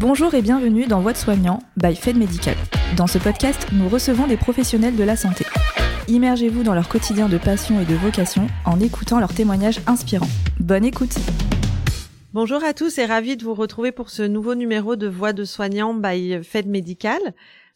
Bonjour 0.00 0.32
et 0.32 0.40
bienvenue 0.40 0.86
dans 0.86 1.02
Voix 1.02 1.12
de 1.12 1.18
soignant 1.18 1.58
by 1.76 1.94
Fed 1.94 2.16
Medical. 2.16 2.56
Dans 2.96 3.06
ce 3.06 3.18
podcast, 3.18 3.66
nous 3.70 3.86
recevons 3.86 4.26
des 4.26 4.38
professionnels 4.38 4.96
de 4.96 5.04
la 5.04 5.14
santé. 5.14 5.44
Immergez-vous 6.08 6.62
dans 6.62 6.72
leur 6.72 6.88
quotidien 6.88 7.28
de 7.28 7.36
passion 7.36 7.78
et 7.82 7.84
de 7.84 7.94
vocation 7.94 8.46
en 8.64 8.80
écoutant 8.80 9.20
leurs 9.20 9.34
témoignages 9.34 9.82
inspirants. 9.86 10.30
Bonne 10.58 10.86
écoute 10.86 11.16
Bonjour 12.32 12.64
à 12.64 12.72
tous 12.72 12.96
et 12.96 13.04
ravi 13.04 13.36
de 13.36 13.44
vous 13.44 13.52
retrouver 13.52 13.92
pour 13.92 14.08
ce 14.08 14.22
nouveau 14.22 14.54
numéro 14.54 14.96
de 14.96 15.06
Voix 15.06 15.34
de 15.34 15.44
soignant 15.44 15.92
by 15.92 16.42
Fed 16.42 16.66
Medical. 16.66 17.20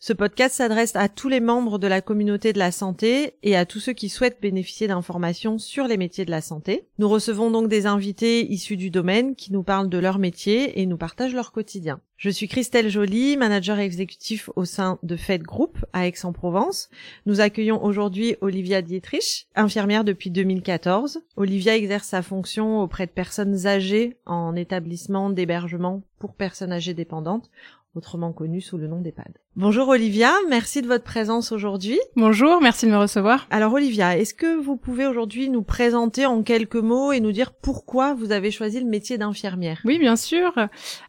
Ce 0.00 0.12
podcast 0.12 0.56
s'adresse 0.56 0.96
à 0.96 1.08
tous 1.08 1.28
les 1.28 1.40
membres 1.40 1.78
de 1.78 1.86
la 1.86 2.00
communauté 2.00 2.52
de 2.52 2.58
la 2.58 2.72
santé 2.72 3.34
et 3.42 3.56
à 3.56 3.64
tous 3.64 3.80
ceux 3.80 3.92
qui 3.92 4.08
souhaitent 4.08 4.40
bénéficier 4.40 4.86
d'informations 4.86 5.58
sur 5.58 5.86
les 5.86 5.96
métiers 5.96 6.24
de 6.24 6.30
la 6.30 6.40
santé. 6.40 6.86
Nous 6.98 7.08
recevons 7.08 7.50
donc 7.50 7.68
des 7.68 7.86
invités 7.86 8.50
issus 8.52 8.76
du 8.76 8.90
domaine 8.90 9.34
qui 9.34 9.52
nous 9.52 9.62
parlent 9.62 9.88
de 9.88 9.98
leur 9.98 10.18
métier 10.18 10.80
et 10.80 10.86
nous 10.86 10.98
partagent 10.98 11.34
leur 11.34 11.52
quotidien. 11.52 12.00
Je 12.16 12.30
suis 12.30 12.48
Christelle 12.48 12.90
Joly, 12.90 13.36
manager 13.36 13.78
exécutif 13.78 14.48
au 14.56 14.64
sein 14.64 14.98
de 15.02 15.16
Fed 15.16 15.42
Group 15.42 15.84
à 15.92 16.06
Aix-en-Provence. 16.06 16.88
Nous 17.26 17.40
accueillons 17.40 17.82
aujourd'hui 17.82 18.36
Olivia 18.40 18.82
Dietrich, 18.82 19.48
infirmière 19.54 20.04
depuis 20.04 20.30
2014. 20.30 21.20
Olivia 21.36 21.76
exerce 21.76 22.08
sa 22.08 22.22
fonction 22.22 22.80
auprès 22.80 23.06
de 23.06 23.10
personnes 23.10 23.66
âgées 23.66 24.16
en 24.26 24.54
établissement 24.54 25.30
d'hébergement 25.30 26.02
pour 26.18 26.34
personnes 26.34 26.72
âgées 26.72 26.94
dépendantes 26.94 27.50
autrement 27.94 28.32
connu 28.32 28.60
sous 28.60 28.76
le 28.76 28.88
nom 28.88 29.00
d'EHPAD. 29.00 29.38
Bonjour 29.56 29.88
Olivia, 29.88 30.32
merci 30.48 30.82
de 30.82 30.88
votre 30.88 31.04
présence 31.04 31.52
aujourd'hui. 31.52 31.98
Bonjour, 32.16 32.60
merci 32.60 32.86
de 32.86 32.90
me 32.90 32.96
recevoir. 32.96 33.46
Alors 33.50 33.72
Olivia, 33.72 34.18
est-ce 34.18 34.34
que 34.34 34.60
vous 34.60 34.76
pouvez 34.76 35.06
aujourd'hui 35.06 35.48
nous 35.48 35.62
présenter 35.62 36.26
en 36.26 36.42
quelques 36.42 36.74
mots 36.74 37.12
et 37.12 37.20
nous 37.20 37.30
dire 37.30 37.52
pourquoi 37.52 38.14
vous 38.14 38.32
avez 38.32 38.50
choisi 38.50 38.80
le 38.80 38.86
métier 38.86 39.16
d'infirmière? 39.16 39.80
Oui, 39.84 39.98
bien 39.98 40.16
sûr. 40.16 40.52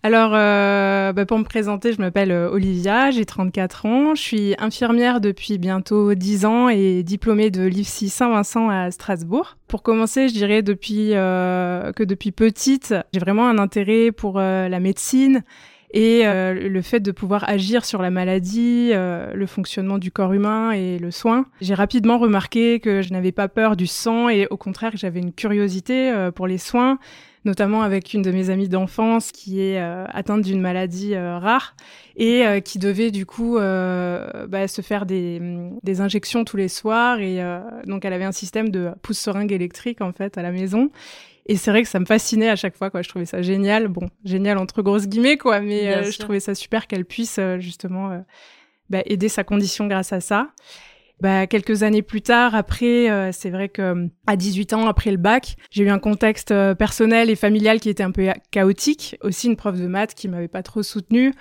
Alors, 0.03 0.31
euh, 0.35 1.11
bah, 1.11 1.25
pour 1.25 1.39
me 1.39 1.43
présenter, 1.43 1.91
je 1.91 1.99
m'appelle 1.99 2.31
euh, 2.31 2.51
Olivia, 2.51 3.09
j'ai 3.09 3.25
34 3.25 3.85
ans, 3.87 4.15
je 4.15 4.21
suis 4.21 4.55
infirmière 4.59 5.21
depuis 5.21 5.57
bientôt 5.57 6.13
10 6.13 6.45
ans 6.45 6.69
et 6.69 7.01
diplômée 7.01 7.49
de 7.49 7.63
l'IFSI 7.63 8.09
Saint-Vincent 8.09 8.69
à 8.69 8.91
Strasbourg. 8.91 9.57
Pour 9.67 9.81
commencer, 9.81 10.29
je 10.29 10.33
dirais 10.33 10.61
depuis 10.61 11.13
euh, 11.13 11.91
que 11.93 12.03
depuis 12.03 12.31
petite, 12.31 12.93
j'ai 13.11 13.19
vraiment 13.19 13.47
un 13.47 13.57
intérêt 13.57 14.11
pour 14.11 14.37
euh, 14.37 14.69
la 14.69 14.79
médecine 14.79 15.43
et 15.95 16.27
euh, 16.27 16.53
le 16.53 16.81
fait 16.81 16.99
de 16.99 17.11
pouvoir 17.11 17.47
agir 17.49 17.85
sur 17.85 18.01
la 18.01 18.11
maladie, 18.11 18.89
euh, 18.91 19.33
le 19.33 19.47
fonctionnement 19.47 19.97
du 19.97 20.11
corps 20.11 20.33
humain 20.33 20.71
et 20.71 20.99
le 20.99 21.09
soin. 21.09 21.45
J'ai 21.61 21.73
rapidement 21.73 22.17
remarqué 22.17 22.81
que 22.81 23.01
je 23.01 23.13
n'avais 23.13 23.31
pas 23.31 23.47
peur 23.47 23.77
du 23.77 23.87
sang 23.87 24.27
et 24.27 24.45
au 24.47 24.57
contraire 24.57 24.91
que 24.91 24.97
j'avais 24.97 25.21
une 25.21 25.31
curiosité 25.31 26.11
euh, 26.11 26.31
pour 26.31 26.47
les 26.47 26.59
soins 26.59 26.99
notamment 27.45 27.83
avec 27.83 28.15
une 28.15 28.23
de 28.23 28.31
mes 28.31 28.49
amies 28.49 28.69
d'enfance 28.69 29.31
qui 29.31 29.61
est 29.61 29.77
atteinte 29.79 30.41
d'une 30.41 30.59
maladie 30.59 31.15
rare 31.15 31.75
et 32.17 32.43
qui 32.65 32.79
devait 32.79 33.11
du 33.11 33.27
coup 33.27 33.59
bah, 33.59 34.67
se 34.67 34.81
faire 34.81 35.05
des, 35.05 35.39
des, 35.83 36.01
injections 36.01 36.43
tous 36.43 36.57
les 36.57 36.69
soirs 36.69 37.19
et 37.19 37.39
donc 37.85 38.03
elle 38.03 38.13
avait 38.13 38.25
un 38.25 38.31
système 38.31 38.69
de 38.69 38.89
pousse 39.03 39.19
seringue 39.19 39.51
électrique 39.51 40.01
en 40.01 40.11
fait 40.11 40.39
à 40.39 40.41
la 40.41 40.51
maison 40.51 40.89
et 41.47 41.57
c'est 41.57 41.71
vrai 41.71 41.83
que 41.83 41.89
ça 41.89 41.99
me 41.99 42.05
fascinait 42.05 42.49
à 42.49 42.55
chaque 42.55 42.75
fois, 42.75 42.89
quoi. 42.89 43.01
Je 43.01 43.09
trouvais 43.09 43.25
ça 43.25 43.41
génial. 43.41 43.87
Bon, 43.87 44.09
génial 44.23 44.57
entre 44.57 44.81
grosses 44.81 45.07
guillemets, 45.07 45.37
quoi. 45.37 45.59
Mais 45.61 45.93
euh, 45.93 46.03
je 46.11 46.17
trouvais 46.17 46.39
ça 46.39 46.55
super 46.55 46.87
qu'elle 46.87 47.05
puisse 47.05 47.37
euh, 47.37 47.59
justement 47.59 48.11
euh, 48.11 48.19
bah, 48.89 49.03
aider 49.05 49.29
sa 49.29 49.43
condition 49.43 49.85
grâce 49.87 50.11
à 50.11 50.21
ça. 50.21 50.49
Bah, 51.21 51.45
quelques 51.45 51.83
années 51.83 52.01
plus 52.01 52.21
tard, 52.21 52.55
après, 52.55 53.31
c'est 53.31 53.49
vrai 53.49 53.69
que 53.69 54.09
à 54.27 54.35
18 54.35 54.73
ans, 54.73 54.87
après 54.87 55.11
le 55.11 55.17
bac, 55.17 55.55
j'ai 55.71 55.83
eu 55.83 55.89
un 55.89 55.99
contexte 55.99 56.53
personnel 56.73 57.29
et 57.29 57.35
familial 57.35 57.79
qui 57.79 57.87
était 57.89 58.03
un 58.03 58.11
peu 58.11 58.27
chaotique. 58.51 59.15
Aussi 59.21 59.47
une 59.47 59.55
prof 59.55 59.79
de 59.79 59.87
maths 59.87 60.13
qui 60.13 60.27
m'avait 60.27 60.49
pas 60.49 60.61
trop 60.61 60.83
soutenue 60.83 61.31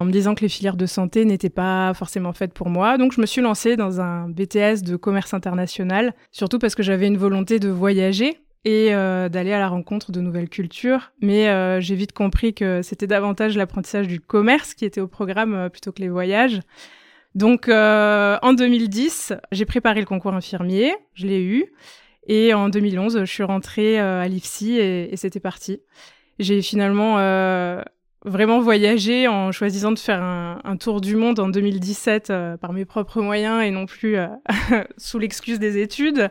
en 0.00 0.06
me 0.06 0.10
disant 0.10 0.34
que 0.34 0.40
les 0.40 0.48
filières 0.48 0.76
de 0.76 0.86
santé 0.86 1.24
n'étaient 1.24 1.48
pas 1.48 1.94
forcément 1.94 2.32
faites 2.32 2.54
pour 2.54 2.70
moi. 2.70 2.98
Donc 2.98 3.12
je 3.12 3.20
me 3.20 3.26
suis 3.26 3.40
lancée 3.40 3.76
dans 3.76 4.00
un 4.00 4.28
BTS 4.28 4.82
de 4.82 4.96
commerce 4.96 5.32
international, 5.32 6.12
surtout 6.32 6.58
parce 6.58 6.74
que 6.74 6.82
j'avais 6.82 7.06
une 7.06 7.18
volonté 7.18 7.60
de 7.60 7.68
voyager 7.68 8.36
et 8.64 8.94
euh, 8.94 9.28
d'aller 9.28 9.52
à 9.52 9.58
la 9.58 9.68
rencontre 9.68 10.12
de 10.12 10.20
nouvelles 10.20 10.48
cultures. 10.48 11.12
Mais 11.20 11.48
euh, 11.48 11.80
j'ai 11.80 11.94
vite 11.94 12.12
compris 12.12 12.54
que 12.54 12.82
c'était 12.82 13.06
davantage 13.06 13.56
l'apprentissage 13.56 14.06
du 14.06 14.20
commerce 14.20 14.74
qui 14.74 14.84
était 14.84 15.00
au 15.00 15.08
programme 15.08 15.54
euh, 15.54 15.68
plutôt 15.68 15.92
que 15.92 16.00
les 16.00 16.08
voyages. 16.08 16.60
Donc 17.34 17.68
en 17.68 18.52
2010, 18.52 19.34
j'ai 19.52 19.64
préparé 19.64 20.00
le 20.00 20.06
concours 20.06 20.34
infirmier, 20.34 20.92
je 21.14 21.28
l'ai 21.28 21.40
eu. 21.40 21.66
Et 22.26 22.54
en 22.54 22.68
2011, 22.68 23.20
je 23.20 23.24
suis 23.24 23.44
rentrée 23.44 24.00
à 24.00 24.26
l'IFSI 24.26 24.78
et, 24.78 25.12
et 25.12 25.16
c'était 25.16 25.38
parti. 25.38 25.80
J'ai 26.40 26.60
finalement 26.60 27.18
vraiment 28.24 28.60
voyagé 28.60 29.28
en 29.28 29.52
choisissant 29.52 29.92
de 29.92 29.98
faire 29.98 30.22
un, 30.22 30.76
tour 30.76 31.00
du 31.00 31.16
monde 31.16 31.38
en 31.38 31.48
2017 31.48 32.32
par 32.60 32.72
mes 32.72 32.84
propres 32.84 33.22
moyens 33.22 33.62
et 33.62 33.70
non 33.70 33.86
plus 33.86 34.16
sous 34.98 35.18
l'excuse 35.18 35.58
des 35.58 35.80
études 35.80 36.30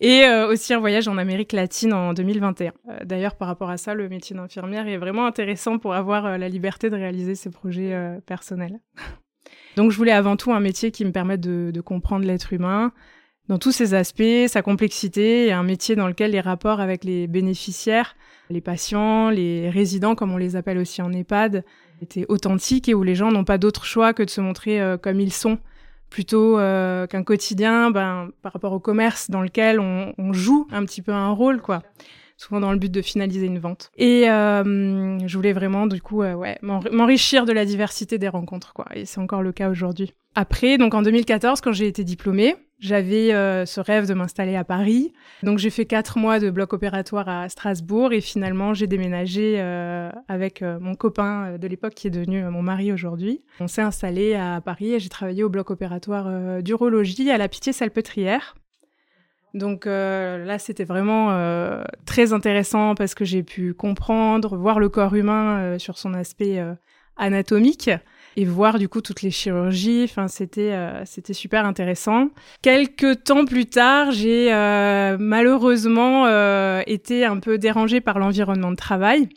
et 0.00 0.24
euh, 0.24 0.48
aussi 0.48 0.72
un 0.72 0.80
voyage 0.80 1.08
en 1.08 1.18
Amérique 1.18 1.52
latine 1.52 1.92
en 1.92 2.14
2021. 2.14 2.72
Euh, 2.88 3.04
d'ailleurs, 3.04 3.36
par 3.36 3.48
rapport 3.48 3.70
à 3.70 3.76
ça, 3.76 3.94
le 3.94 4.08
métier 4.08 4.34
d'infirmière 4.34 4.88
est 4.88 4.96
vraiment 4.96 5.26
intéressant 5.26 5.78
pour 5.78 5.94
avoir 5.94 6.24
euh, 6.24 6.38
la 6.38 6.48
liberté 6.48 6.88
de 6.88 6.96
réaliser 6.96 7.34
ses 7.34 7.50
projets 7.50 7.94
personnels. 8.26 8.80
Donc, 9.76 9.90
je 9.90 9.96
voulais 9.96 10.12
avant 10.12 10.36
tout 10.36 10.52
un 10.52 10.60
métier 10.60 10.90
qui 10.90 11.04
me 11.04 11.12
permette 11.12 11.40
de 11.40 11.80
comprendre 11.80 12.24
l'être 12.24 12.52
humain 12.52 12.92
dans 13.50 13.58
tous 13.58 13.72
ses 13.72 13.92
aspects, 13.92 14.46
sa 14.46 14.62
complexité, 14.62 15.52
un 15.52 15.62
métier 15.62 15.96
dans 15.96 16.06
lequel 16.08 16.30
les 16.30 16.40
rapports 16.40 16.80
avec 16.80 17.04
les 17.04 17.26
bénéficiaires, 17.26 18.16
les 18.48 18.62
patients, 18.62 19.28
les 19.28 19.68
résidents, 19.68 20.14
comme 20.14 20.32
on 20.32 20.38
les 20.38 20.56
appelle 20.56 20.78
aussi 20.78 21.02
en 21.02 21.12
EHPAD, 21.12 21.64
étaient 22.00 22.24
authentiques 22.28 22.88
et 22.88 22.94
où 22.94 23.02
les 23.02 23.14
gens 23.14 23.30
n'ont 23.30 23.44
pas 23.44 23.58
d'autre 23.58 23.84
choix 23.84 24.14
que 24.14 24.22
de 24.22 24.30
se 24.30 24.40
montrer 24.40 24.80
comme 25.02 25.20
ils 25.20 25.32
sont 25.32 25.58
plutôt 26.10 26.58
euh, 26.58 27.06
qu'un 27.06 27.22
quotidien 27.22 27.90
ben, 27.90 28.30
par 28.42 28.52
rapport 28.52 28.72
au 28.72 28.80
commerce 28.80 29.30
dans 29.30 29.40
lequel 29.40 29.80
on, 29.80 30.12
on, 30.18 30.32
joue 30.32 30.66
un 30.72 30.84
petit 30.84 31.02
peu 31.02 31.12
un 31.12 31.30
rôle, 31.30 31.62
quoi. 31.62 31.82
Souvent 32.36 32.60
dans 32.60 32.72
le 32.72 32.78
but 32.78 32.90
de 32.90 33.02
finaliser 33.02 33.46
une 33.46 33.58
vente. 33.58 33.90
Et 33.96 34.28
euh, 34.28 35.18
je 35.26 35.36
voulais 35.36 35.52
vraiment, 35.52 35.86
du 35.86 36.00
coup, 36.02 36.22
euh, 36.22 36.34
ouais, 36.34 36.58
m'enrichir 36.62 37.44
de 37.44 37.52
la 37.52 37.64
diversité 37.64 38.18
des 38.18 38.28
rencontres, 38.28 38.72
quoi. 38.72 38.86
Et 38.94 39.04
c'est 39.04 39.20
encore 39.20 39.42
le 39.42 39.52
cas 39.52 39.70
aujourd'hui. 39.70 40.14
Après, 40.34 40.78
donc 40.78 40.94
en 40.94 41.02
2014, 41.02 41.60
quand 41.60 41.72
j'ai 41.72 41.86
été 41.86 42.02
diplômée, 42.02 42.56
j'avais 42.80 43.32
euh, 43.32 43.66
ce 43.66 43.80
rêve 43.80 44.08
de 44.08 44.14
m'installer 44.14 44.56
à 44.56 44.64
Paris. 44.64 45.12
Donc 45.42 45.58
j'ai 45.58 45.70
fait 45.70 45.84
quatre 45.84 46.18
mois 46.18 46.38
de 46.40 46.50
bloc 46.50 46.72
opératoire 46.72 47.28
à 47.28 47.48
Strasbourg 47.48 48.12
et 48.12 48.20
finalement 48.20 48.74
j'ai 48.74 48.86
déménagé 48.86 49.56
euh, 49.58 50.10
avec 50.28 50.62
euh, 50.62 50.78
mon 50.80 50.94
copain 50.94 51.58
de 51.58 51.68
l'époque 51.68 51.94
qui 51.94 52.06
est 52.06 52.10
devenu 52.10 52.42
mon 52.44 52.62
mari 52.62 52.92
aujourd'hui. 52.92 53.42
On 53.60 53.68
s'est 53.68 53.82
installé 53.82 54.34
à 54.34 54.60
Paris 54.60 54.94
et 54.94 54.98
j'ai 54.98 55.10
travaillé 55.10 55.44
au 55.44 55.50
bloc 55.50 55.70
opératoire 55.70 56.62
d'urologie 56.62 57.30
à 57.30 57.38
la 57.38 57.48
Pitié-Salpêtrière. 57.48 58.56
Donc 59.52 59.84
là, 59.84 60.58
c'était 60.58 60.84
vraiment 60.84 61.82
très 62.06 62.32
intéressant 62.32 62.94
parce 62.94 63.14
que 63.14 63.24
j'ai 63.24 63.42
pu 63.42 63.74
comprendre, 63.74 64.56
voir 64.56 64.78
le 64.78 64.88
corps 64.88 65.14
humain 65.14 65.76
sur 65.78 65.98
son 65.98 66.14
aspect 66.14 66.64
anatomique 67.16 67.90
et 68.36 68.44
voir 68.44 68.78
du 68.78 68.88
coup 68.88 69.00
toutes 69.00 69.22
les 69.22 69.30
chirurgies. 69.30 70.04
Enfin, 70.04 70.28
c'était 70.28 70.72
euh, 70.72 71.04
c'était 71.04 71.32
super 71.32 71.64
intéressant. 71.64 72.28
Quelques 72.62 73.24
temps 73.24 73.44
plus 73.44 73.66
tard, 73.66 74.12
j'ai 74.12 74.52
euh, 74.52 75.16
malheureusement 75.18 76.26
euh, 76.26 76.82
été 76.86 77.24
un 77.24 77.38
peu 77.38 77.58
dérangée 77.58 78.00
par 78.00 78.18
l'environnement 78.18 78.70
de 78.70 78.76
travail. 78.76 79.28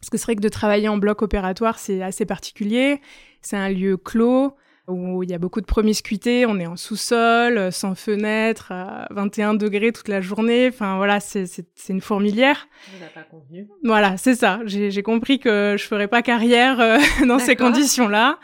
Parce 0.00 0.10
que 0.10 0.18
c'est 0.18 0.24
vrai 0.24 0.36
que 0.36 0.40
de 0.40 0.48
travailler 0.48 0.88
en 0.88 0.98
bloc 0.98 1.22
opératoire, 1.22 1.78
c'est 1.78 2.02
assez 2.02 2.26
particulier. 2.26 3.00
C'est 3.40 3.56
un 3.56 3.68
lieu 3.68 3.96
clos 3.96 4.56
où 4.92 5.22
il 5.22 5.30
y 5.30 5.34
a 5.34 5.38
beaucoup 5.38 5.60
de 5.60 5.66
promiscuité, 5.66 6.46
on 6.46 6.58
est 6.58 6.66
en 6.66 6.76
sous-sol, 6.76 7.58
euh, 7.58 7.70
sans 7.70 7.94
fenêtre, 7.94 8.72
à 8.72 9.08
21 9.10 9.54
degrés 9.54 9.92
toute 9.92 10.08
la 10.08 10.20
journée. 10.20 10.68
Enfin 10.68 10.96
voilà, 10.96 11.20
c'est 11.20 11.64
une 11.88 12.00
fourmilière. 12.00 12.68
pas 13.14 13.22
convenu? 13.22 13.68
Voilà, 13.84 14.16
c'est 14.16 14.34
ça. 14.34 14.60
J'ai 14.66 15.02
compris 15.02 15.38
que 15.38 15.76
je 15.78 15.84
ferais 15.84 16.08
pas 16.08 16.22
carrière 16.22 16.80
euh, 16.80 16.98
dans 17.26 17.38
ces 17.38 17.56
conditions-là. 17.56 18.38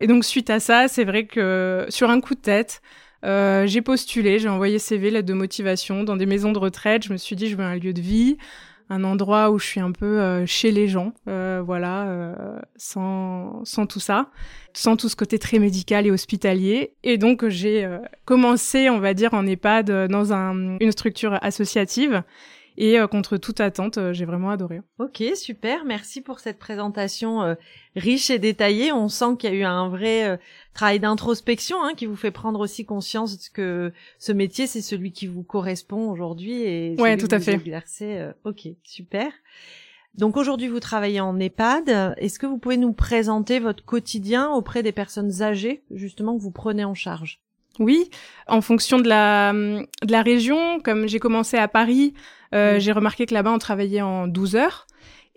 Et 0.00 0.06
donc 0.06 0.24
suite 0.24 0.50
à 0.50 0.60
ça, 0.60 0.88
c'est 0.88 1.04
vrai 1.04 1.26
que 1.26 1.86
sur 1.88 2.10
un 2.10 2.20
coup 2.20 2.34
de 2.34 2.40
tête, 2.40 2.82
euh, 3.24 3.66
j'ai 3.66 3.80
postulé, 3.80 4.38
j'ai 4.38 4.48
envoyé 4.48 4.78
CV, 4.78 5.10
lettre 5.10 5.26
de 5.26 5.32
motivation 5.32 6.04
dans 6.04 6.16
des 6.16 6.26
maisons 6.26 6.52
de 6.52 6.58
retraite. 6.58 7.04
Je 7.04 7.12
me 7.12 7.16
suis 7.16 7.36
dit, 7.36 7.48
je 7.48 7.56
veux 7.56 7.64
un 7.64 7.76
lieu 7.76 7.92
de 7.92 8.00
vie 8.00 8.36
un 8.90 9.04
endroit 9.04 9.50
où 9.50 9.58
je 9.58 9.66
suis 9.66 9.80
un 9.80 9.92
peu 9.92 10.20
euh, 10.20 10.46
chez 10.46 10.70
les 10.70 10.88
gens, 10.88 11.12
euh, 11.28 11.62
voilà, 11.64 12.06
euh, 12.08 12.58
sans, 12.76 13.64
sans 13.64 13.86
tout 13.86 14.00
ça, 14.00 14.30
sans 14.72 14.96
tout 14.96 15.08
ce 15.08 15.16
côté 15.16 15.38
très 15.38 15.58
médical 15.58 16.06
et 16.06 16.10
hospitalier. 16.10 16.94
Et 17.02 17.16
donc 17.18 17.46
j'ai 17.48 17.88
commencé, 18.24 18.90
on 18.90 18.98
va 18.98 19.14
dire, 19.14 19.34
en 19.34 19.46
EHPAD 19.46 20.08
dans 20.08 20.32
un, 20.32 20.78
une 20.78 20.92
structure 20.92 21.38
associative 21.42 22.22
et 22.76 22.98
euh, 22.98 23.06
contre 23.06 23.36
toute 23.36 23.60
attente, 23.60 23.98
euh, 23.98 24.12
j'ai 24.12 24.24
vraiment 24.24 24.50
adoré. 24.50 24.80
Ok, 24.98 25.22
super. 25.36 25.84
Merci 25.84 26.20
pour 26.20 26.40
cette 26.40 26.58
présentation 26.58 27.42
euh, 27.42 27.54
riche 27.94 28.30
et 28.30 28.38
détaillée. 28.38 28.92
On 28.92 29.08
sent 29.08 29.36
qu'il 29.38 29.50
y 29.50 29.52
a 29.52 29.56
eu 29.56 29.64
un 29.64 29.88
vrai 29.88 30.38
travail 30.72 30.98
d'introspection 30.98 31.82
hein, 31.82 31.92
qui 31.96 32.06
vous 32.06 32.16
fait 32.16 32.32
prendre 32.32 32.60
aussi 32.60 32.84
conscience 32.84 33.48
que 33.48 33.92
ce 34.18 34.32
métier, 34.32 34.66
c'est 34.66 34.82
celui 34.82 35.12
qui 35.12 35.26
vous 35.26 35.44
correspond 35.44 36.10
aujourd'hui 36.10 36.62
et 36.62 36.96
ouais, 36.98 37.16
tout 37.16 37.28
à 37.30 37.38
fait. 37.38 37.54
Exercer. 37.54 38.30
ok, 38.44 38.68
super. 38.82 39.32
Donc 40.16 40.36
aujourd'hui, 40.36 40.68
vous 40.68 40.80
travaillez 40.80 41.20
en 41.20 41.38
EHPAD. 41.38 42.14
Est-ce 42.18 42.38
que 42.38 42.46
vous 42.46 42.58
pouvez 42.58 42.76
nous 42.76 42.92
présenter 42.92 43.58
votre 43.58 43.84
quotidien 43.84 44.50
auprès 44.50 44.82
des 44.82 44.92
personnes 44.92 45.42
âgées, 45.42 45.82
justement, 45.90 46.36
que 46.36 46.42
vous 46.42 46.52
prenez 46.52 46.84
en 46.84 46.94
charge? 46.94 47.40
Oui, 47.78 48.10
en 48.46 48.60
fonction 48.60 48.98
de 48.98 49.08
la, 49.08 49.52
de 49.52 50.12
la 50.12 50.22
région, 50.22 50.80
comme 50.80 51.08
j'ai 51.08 51.18
commencé 51.18 51.56
à 51.56 51.68
Paris, 51.68 52.14
euh, 52.54 52.78
j'ai 52.78 52.92
remarqué 52.92 53.26
que 53.26 53.34
là-bas, 53.34 53.52
on 53.52 53.58
travaillait 53.58 54.02
en 54.02 54.26
12 54.26 54.56
heures. 54.56 54.86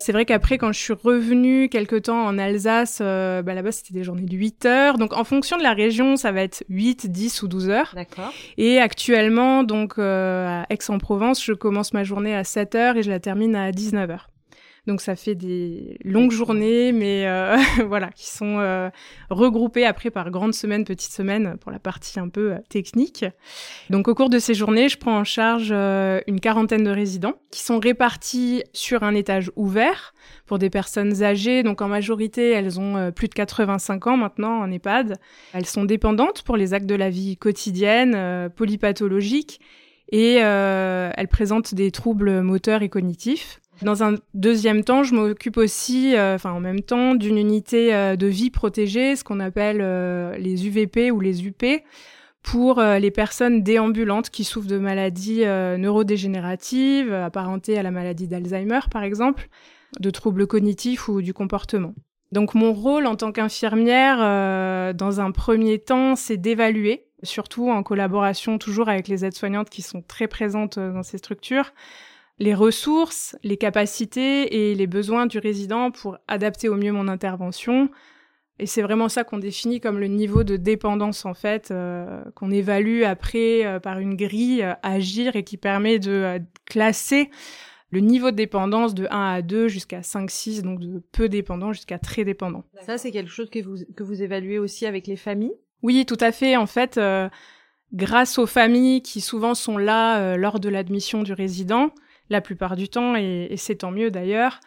C'est 0.00 0.12
vrai 0.12 0.24
qu'après, 0.24 0.58
quand 0.58 0.70
je 0.70 0.78
suis 0.78 0.92
revenue 0.92 1.68
quelque 1.68 1.96
temps 1.96 2.24
en 2.24 2.38
Alsace, 2.38 3.00
euh, 3.00 3.42
bah 3.42 3.54
là-bas, 3.54 3.72
c'était 3.72 3.94
des 3.94 4.04
journées 4.04 4.26
de 4.26 4.36
8 4.36 4.64
heures. 4.64 4.96
Donc, 4.96 5.12
en 5.12 5.24
fonction 5.24 5.56
de 5.56 5.64
la 5.64 5.72
région, 5.72 6.16
ça 6.16 6.30
va 6.30 6.42
être 6.42 6.62
8, 6.68 7.10
10 7.10 7.42
ou 7.42 7.48
12 7.48 7.68
heures. 7.68 7.92
D'accord. 7.96 8.32
Et 8.58 8.78
actuellement, 8.78 9.64
donc, 9.64 9.94
euh, 9.98 10.62
à 10.62 10.66
Aix-en-Provence, 10.70 11.44
je 11.44 11.52
commence 11.52 11.94
ma 11.94 12.04
journée 12.04 12.36
à 12.36 12.44
7 12.44 12.76
heures 12.76 12.96
et 12.96 13.02
je 13.02 13.10
la 13.10 13.18
termine 13.18 13.56
à 13.56 13.72
19 13.72 14.08
heures. 14.08 14.28
Donc 14.88 15.02
ça 15.02 15.16
fait 15.16 15.34
des 15.34 15.98
longues 16.02 16.30
journées, 16.30 16.92
mais 16.92 17.26
euh, 17.26 17.58
voilà, 17.86 18.08
qui 18.08 18.26
sont 18.26 18.58
euh, 18.58 18.88
regroupées 19.28 19.84
après 19.84 20.10
par 20.10 20.30
grandes 20.30 20.54
semaines, 20.54 20.86
petites 20.86 21.12
semaines 21.12 21.58
pour 21.60 21.70
la 21.70 21.78
partie 21.78 22.18
un 22.18 22.30
peu 22.30 22.52
euh, 22.52 22.58
technique. 22.70 23.26
Donc 23.90 24.08
au 24.08 24.14
cours 24.14 24.30
de 24.30 24.38
ces 24.38 24.54
journées, 24.54 24.88
je 24.88 24.96
prends 24.96 25.18
en 25.18 25.24
charge 25.24 25.72
une 25.72 26.40
quarantaine 26.40 26.84
de 26.84 26.90
résidents 26.90 27.34
qui 27.50 27.60
sont 27.60 27.78
répartis 27.78 28.62
sur 28.72 29.02
un 29.02 29.14
étage 29.14 29.50
ouvert 29.56 30.14
pour 30.46 30.58
des 30.58 30.70
personnes 30.70 31.22
âgées. 31.22 31.62
Donc 31.62 31.82
en 31.82 31.88
majorité, 31.88 32.52
elles 32.52 32.80
ont 32.80 33.12
plus 33.12 33.28
de 33.28 33.34
85 33.34 34.06
ans 34.06 34.16
maintenant 34.16 34.60
en 34.60 34.70
EHPAD. 34.70 35.18
Elles 35.52 35.66
sont 35.66 35.84
dépendantes 35.84 36.42
pour 36.44 36.56
les 36.56 36.72
actes 36.72 36.86
de 36.86 36.94
la 36.94 37.10
vie 37.10 37.36
quotidienne, 37.36 38.48
polypathologiques, 38.56 39.60
et 40.10 40.36
elles 40.36 41.28
présentent 41.28 41.74
des 41.74 41.90
troubles 41.90 42.40
moteurs 42.40 42.80
et 42.80 42.88
cognitifs. 42.88 43.60
Dans 43.82 44.02
un 44.02 44.16
deuxième 44.34 44.82
temps, 44.82 45.04
je 45.04 45.14
m'occupe 45.14 45.56
aussi, 45.56 46.16
euh, 46.16 46.34
enfin 46.34 46.52
en 46.52 46.60
même 46.60 46.80
temps, 46.80 47.14
d'une 47.14 47.38
unité 47.38 47.94
euh, 47.94 48.16
de 48.16 48.26
vie 48.26 48.50
protégée, 48.50 49.14
ce 49.14 49.22
qu'on 49.22 49.40
appelle 49.40 49.78
euh, 49.80 50.36
les 50.36 50.66
UVP 50.66 51.10
ou 51.12 51.20
les 51.20 51.46
UP, 51.46 51.64
pour 52.42 52.80
les 52.80 53.10
personnes 53.10 53.62
déambulantes 53.62 54.30
qui 54.30 54.42
souffrent 54.44 54.68
de 54.68 54.78
maladies 54.78 55.44
neurodégénératives, 55.44 57.12
apparentées 57.12 57.76
à 57.76 57.82
la 57.82 57.90
maladie 57.90 58.26
d'Alzheimer 58.26 58.78
par 58.90 59.02
exemple, 59.02 59.48
de 60.00 60.08
troubles 60.08 60.46
cognitifs 60.46 61.08
ou 61.08 61.20
du 61.20 61.34
comportement. 61.34 61.94
Donc 62.32 62.54
mon 62.54 62.72
rôle 62.72 63.06
en 63.06 63.16
tant 63.16 63.32
qu'infirmière, 63.32 64.94
dans 64.94 65.20
un 65.20 65.30
premier 65.30 65.78
temps, 65.78 66.16
c'est 66.16 66.38
d'évaluer, 66.38 67.04
surtout 67.22 67.70
en 67.70 67.82
collaboration 67.82 68.56
toujours 68.56 68.88
avec 68.88 69.08
les 69.08 69.26
aides-soignantes 69.26 69.68
qui 69.68 69.82
sont 69.82 70.00
très 70.00 70.28
présentes 70.28 70.78
dans 70.78 71.02
ces 71.02 71.18
structures, 71.18 71.72
les 72.38 72.54
ressources, 72.54 73.36
les 73.42 73.56
capacités 73.56 74.70
et 74.70 74.74
les 74.74 74.86
besoins 74.86 75.26
du 75.26 75.38
résident 75.38 75.90
pour 75.90 76.18
adapter 76.28 76.68
au 76.68 76.76
mieux 76.76 76.92
mon 76.92 77.08
intervention. 77.08 77.90
Et 78.60 78.66
c'est 78.66 78.82
vraiment 78.82 79.08
ça 79.08 79.24
qu'on 79.24 79.38
définit 79.38 79.80
comme 79.80 79.98
le 79.98 80.08
niveau 80.08 80.42
de 80.42 80.56
dépendance 80.56 81.24
en 81.24 81.34
fait, 81.34 81.70
euh, 81.70 82.22
qu'on 82.34 82.50
évalue 82.50 83.02
après 83.04 83.64
euh, 83.64 83.78
par 83.78 83.98
une 84.00 84.16
grille 84.16 84.62
euh, 84.62 84.74
agir 84.82 85.36
et 85.36 85.44
qui 85.44 85.56
permet 85.56 85.98
de 85.98 86.40
classer 86.64 87.30
le 87.90 88.00
niveau 88.00 88.30
de 88.30 88.36
dépendance 88.36 88.94
de 88.94 89.06
1 89.10 89.34
à 89.34 89.42
2 89.42 89.68
jusqu'à 89.68 90.02
5, 90.02 90.30
6, 90.30 90.62
donc 90.62 90.80
de 90.80 91.02
peu 91.12 91.28
dépendant 91.28 91.72
jusqu'à 91.72 91.98
très 91.98 92.24
dépendant. 92.24 92.64
Ça, 92.84 92.98
c'est 92.98 93.10
quelque 93.10 93.30
chose 93.30 93.48
que 93.48 93.62
vous, 93.62 93.76
que 93.96 94.02
vous 94.02 94.22
évaluez 94.22 94.58
aussi 94.58 94.86
avec 94.86 95.06
les 95.06 95.16
familles? 95.16 95.54
Oui, 95.82 96.04
tout 96.04 96.18
à 96.20 96.32
fait. 96.32 96.56
En 96.56 96.66
fait, 96.66 97.00
grâce 97.94 98.38
aux 98.38 98.46
familles 98.46 99.00
qui 99.00 99.22
souvent 99.22 99.54
sont 99.54 99.78
là 99.78 100.36
lors 100.36 100.60
de 100.60 100.68
l'admission 100.68 101.22
du 101.22 101.32
résident, 101.32 101.90
la 102.30 102.40
plupart 102.40 102.76
du 102.76 102.88
temps, 102.88 103.16
et, 103.16 103.54
c'est 103.56 103.76
tant 103.76 103.90
mieux 103.90 104.10
d'ailleurs. 104.10 104.60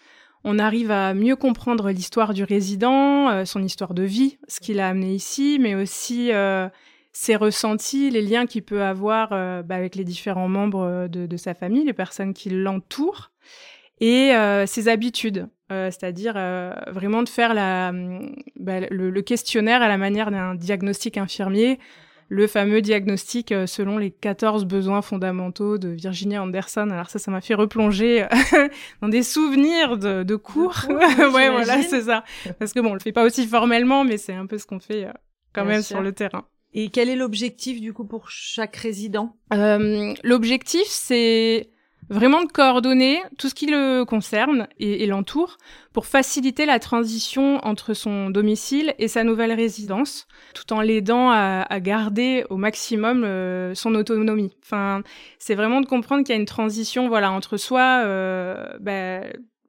On 0.43 0.57
arrive 0.57 0.89
à 0.89 1.13
mieux 1.13 1.35
comprendre 1.35 1.91
l'histoire 1.91 2.33
du 2.33 2.43
résident, 2.43 3.29
euh, 3.29 3.45
son 3.45 3.63
histoire 3.63 3.93
de 3.93 4.03
vie, 4.03 4.39
ce 4.47 4.59
qu'il 4.59 4.79
a 4.79 4.87
amené 4.87 5.13
ici, 5.13 5.59
mais 5.61 5.75
aussi 5.75 6.31
euh, 6.31 6.67
ses 7.13 7.35
ressentis, 7.35 8.09
les 8.09 8.21
liens 8.21 8.47
qu'il 8.47 8.63
peut 8.63 8.81
avoir 8.81 9.29
euh, 9.33 9.61
bah, 9.61 9.75
avec 9.75 9.95
les 9.95 10.03
différents 10.03 10.49
membres 10.49 11.07
de, 11.07 11.37
sa 11.37 11.53
famille, 11.53 11.85
les 11.85 11.93
personnes 11.93 12.33
qui 12.33 12.49
l'entourent, 12.49 13.31
et 13.99 14.31
ses 14.65 14.87
habitudes, 14.87 15.47
c'est-à-dire 15.69 16.33
vraiment 16.87 17.21
de 17.21 17.29
faire 17.29 17.53
la, 17.53 17.93
bah, 18.55 18.79
le, 18.89 19.21
questionnaire 19.21 19.83
à 19.83 19.87
la 19.87 19.97
manière 19.99 20.31
d'un 20.31 20.55
diagnostic 20.55 21.17
infirmier 21.17 21.77
le 22.31 22.48
fameux 22.48 22.81
diagnostic 22.81 23.51
euh, 23.51 23.68
selon 23.68 23.98
les 23.98 24.10
14 24.10 24.63
besoins 24.63 25.01
fondamentaux 25.01 25.78
de 25.78 25.89
Virginia 25.89 26.42
Anderson. 26.42 26.89
Alors 26.89 27.10
ça, 27.10 27.19
ça 27.19 27.30
m'a 27.30 27.42
fait 27.42 27.56
replonger 27.56 28.24
euh, 28.24 28.69
dans 29.01 29.10
des 29.10 29.22
souvenirs 29.22 29.98
de, 29.98 30.24
de 30.24 30.36
cours. 30.38 30.78
ouais, 30.89 31.50
voilà, 31.50 31.83
c'est 31.83 32.04
ça. 32.04 32.24
Parce 32.57 32.72
que 32.72 32.80
bon, 32.80 32.92
on 32.92 32.94
le 32.94 33.01
fait 33.01 33.12
pas 33.12 33.25
aussi 33.25 33.45
formellement, 33.48 34.06
mais 34.06 34.16
c'est 34.16 34.33
un 34.33 34.45
peu 34.45 34.57
ce 34.57 34.66
qu'on 34.66 34.80
fait 34.80 35.07
euh, 35.07 35.12
quand 35.51 35.66
même 35.66 35.81
sur 35.81 36.00
le 36.00 36.13
terrain. 36.13 36.45
Et 36.74 36.88
quel 36.88 37.10
est 37.10 37.18
l'objectif 37.18 37.81
du 37.81 37.92
coup 37.92 38.06
pour 38.06 38.30
chaque 38.30 38.78
résident? 38.78 39.36
L'objectif, 40.24 40.88
c'est 40.88 41.69
vraiment 42.11 42.43
de 42.43 42.51
coordonner 42.51 43.19
tout 43.37 43.47
ce 43.47 43.55
qui 43.55 43.67
le 43.67 44.03
concerne 44.03 44.67
et, 44.79 45.05
l'entoure 45.05 45.57
pour 45.93 46.05
faciliter 46.05 46.65
la 46.65 46.77
transition 46.77 47.65
entre 47.65 47.93
son 47.93 48.29
domicile 48.29 48.93
et 48.99 49.07
sa 49.07 49.23
nouvelle 49.23 49.53
résidence, 49.53 50.27
tout 50.53 50.73
en 50.73 50.81
l'aidant 50.81 51.31
à, 51.31 51.79
garder 51.79 52.45
au 52.49 52.57
maximum 52.57 53.23
euh, 53.23 53.73
son 53.75 53.95
autonomie. 53.95 54.53
Enfin, 54.61 55.03
c'est 55.39 55.55
vraiment 55.55 55.81
de 55.81 55.85
comprendre 55.85 56.23
qu'il 56.23 56.35
y 56.35 56.37
a 56.37 56.39
une 56.39 56.45
transition, 56.45 57.07
voilà, 57.07 57.31
entre 57.31 57.55
soi, 57.57 58.01
euh, 58.03 58.77
bah, 58.81 59.21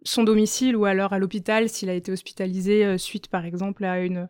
son 0.04 0.24
domicile 0.24 0.76
ou 0.76 0.84
alors 0.84 1.12
à 1.12 1.20
l'hôpital 1.20 1.68
s'il 1.68 1.88
a 1.88 1.94
été 1.94 2.10
hospitalisé 2.10 2.84
euh, 2.84 2.98
suite, 2.98 3.28
par 3.28 3.44
exemple, 3.44 3.84
à 3.84 4.00
une 4.00 4.28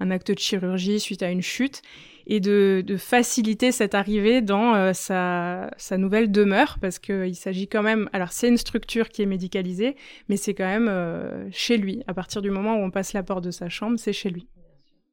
un 0.00 0.10
acte 0.10 0.30
de 0.32 0.38
chirurgie 0.38 1.00
suite 1.00 1.22
à 1.22 1.30
une 1.30 1.42
chute 1.42 1.82
et 2.28 2.40
de, 2.40 2.84
faciliter 2.98 3.72
cette 3.72 3.94
arrivée 3.94 4.42
dans 4.42 4.74
euh, 4.74 4.92
sa, 4.92 5.96
nouvelle 5.96 6.30
demeure 6.30 6.78
parce 6.80 6.98
qu'il 6.98 7.34
s'agit 7.34 7.68
quand 7.68 7.82
même, 7.82 8.08
alors 8.12 8.32
c'est 8.32 8.48
une 8.48 8.58
structure 8.58 9.08
qui 9.08 9.22
est 9.22 9.26
médicalisée, 9.26 9.96
mais 10.28 10.36
c'est 10.36 10.54
quand 10.54 10.66
même 10.66 10.88
euh, 10.88 11.48
chez 11.50 11.78
lui. 11.78 12.02
À 12.06 12.14
partir 12.14 12.42
du 12.42 12.50
moment 12.50 12.76
où 12.76 12.84
on 12.84 12.90
passe 12.90 13.14
la 13.14 13.22
porte 13.22 13.44
de 13.44 13.50
sa 13.50 13.68
chambre, 13.70 13.98
c'est 13.98 14.12
chez 14.12 14.28
lui. 14.28 14.46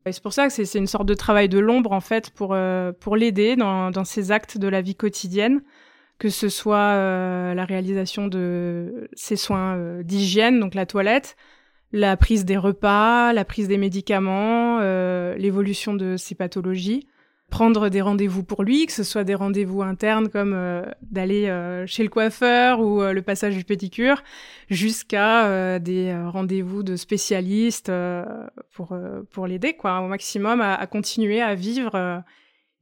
Et 0.06 0.12
c'est 0.12 0.22
pour 0.22 0.34
ça 0.34 0.48
que 0.48 0.54
c'est 0.54 0.78
une 0.78 0.88
sorte 0.88 1.08
de 1.08 1.16
travail 1.16 1.50
de 1.50 1.58
l'ombre 1.58 1.94
en 1.94 2.02
fait 2.02 2.30
pour, 2.31 2.54
euh, 2.54 2.92
pour 2.92 3.16
l'aider 3.16 3.56
dans 3.56 4.04
ses 4.04 4.31
actes 4.31 4.58
de 4.58 4.68
la 4.68 4.81
vie 4.81 4.96
quotidienne 4.96 5.62
que 6.18 6.30
ce 6.30 6.48
soit 6.48 6.94
la 7.54 7.66
réalisation 7.66 8.28
de 8.28 9.10
ses 9.16 9.36
soins 9.36 10.02
d'hygiène, 10.02 10.62
donc 10.62 10.74
la 10.74 10.86
toilette, 10.86 11.36
la 11.95 12.18
prise 12.18 12.44
des 12.44 12.57
repas, 12.57 13.31
la 13.31 13.45
prise 13.45 13.69
des 13.69 13.78
médicaments, 13.78 14.80
euh, 14.81 15.35
l'évolution 15.35 15.94
de 15.94 16.18
ses 16.18 16.35
pathologies, 16.35 17.07
prendre 17.49 17.87
des 17.87 18.02
rendez-vous 18.02 18.44
pour 18.44 18.64
lui, 18.64 18.85
que 18.85 18.92
ce 18.92 19.04
soit 19.04 19.23
des 19.23 19.33
rendez-vous 19.33 19.81
internes 19.81 20.28
comme 20.28 20.52
euh, 20.54 20.83
d'aller 21.02 21.47
euh, 21.47 21.87
chez 21.87 22.04
le 22.04 22.09
coiffeur 22.09 22.81
ou 22.81 23.02
le 23.02 23.21
passage 23.21 23.56
du 23.56 23.64
pédicure, 23.64 24.23
jusqu'à 24.69 25.80
des 25.80 26.14
rendez-vous 26.28 26.83
de 26.83 26.97
spécialistes 26.97 27.92
pour 28.73 28.94
pour 29.31 29.47
l'aider 29.47 29.73
quoi 29.73 30.02
au 30.02 30.07
maximum 30.07 30.59
à, 30.59 30.75
à 30.75 30.87
continuer 30.87 31.42
à 31.42 31.56
vivre 31.56 32.23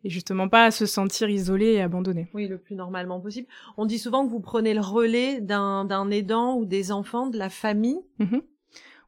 et 0.04 0.10
justement 0.10 0.50
pas 0.50 0.66
à 0.66 0.72
se 0.72 0.88
sentir 0.88 1.30
isolé 1.30 1.74
et 1.74 1.82
abandonné. 1.82 2.30
Oui, 2.34 2.48
le 2.48 2.58
plus 2.58 2.76
normalement 2.76 3.20
possible. 3.22 3.48
On 3.78 3.86
dit 3.86 4.00
souvent 4.00 4.26
que 4.26 4.32
vous 4.32 4.42
prenez 4.42 4.74
le 4.74 4.82
relais 4.82 5.40
d'un 5.40 6.10
aidant 6.10 6.56
ou 6.56 6.66
des 6.66 6.92
enfants 6.92 7.28
de 7.28 7.38
la 7.38 7.50
famille. 7.50 8.00
Mmh 8.18 8.40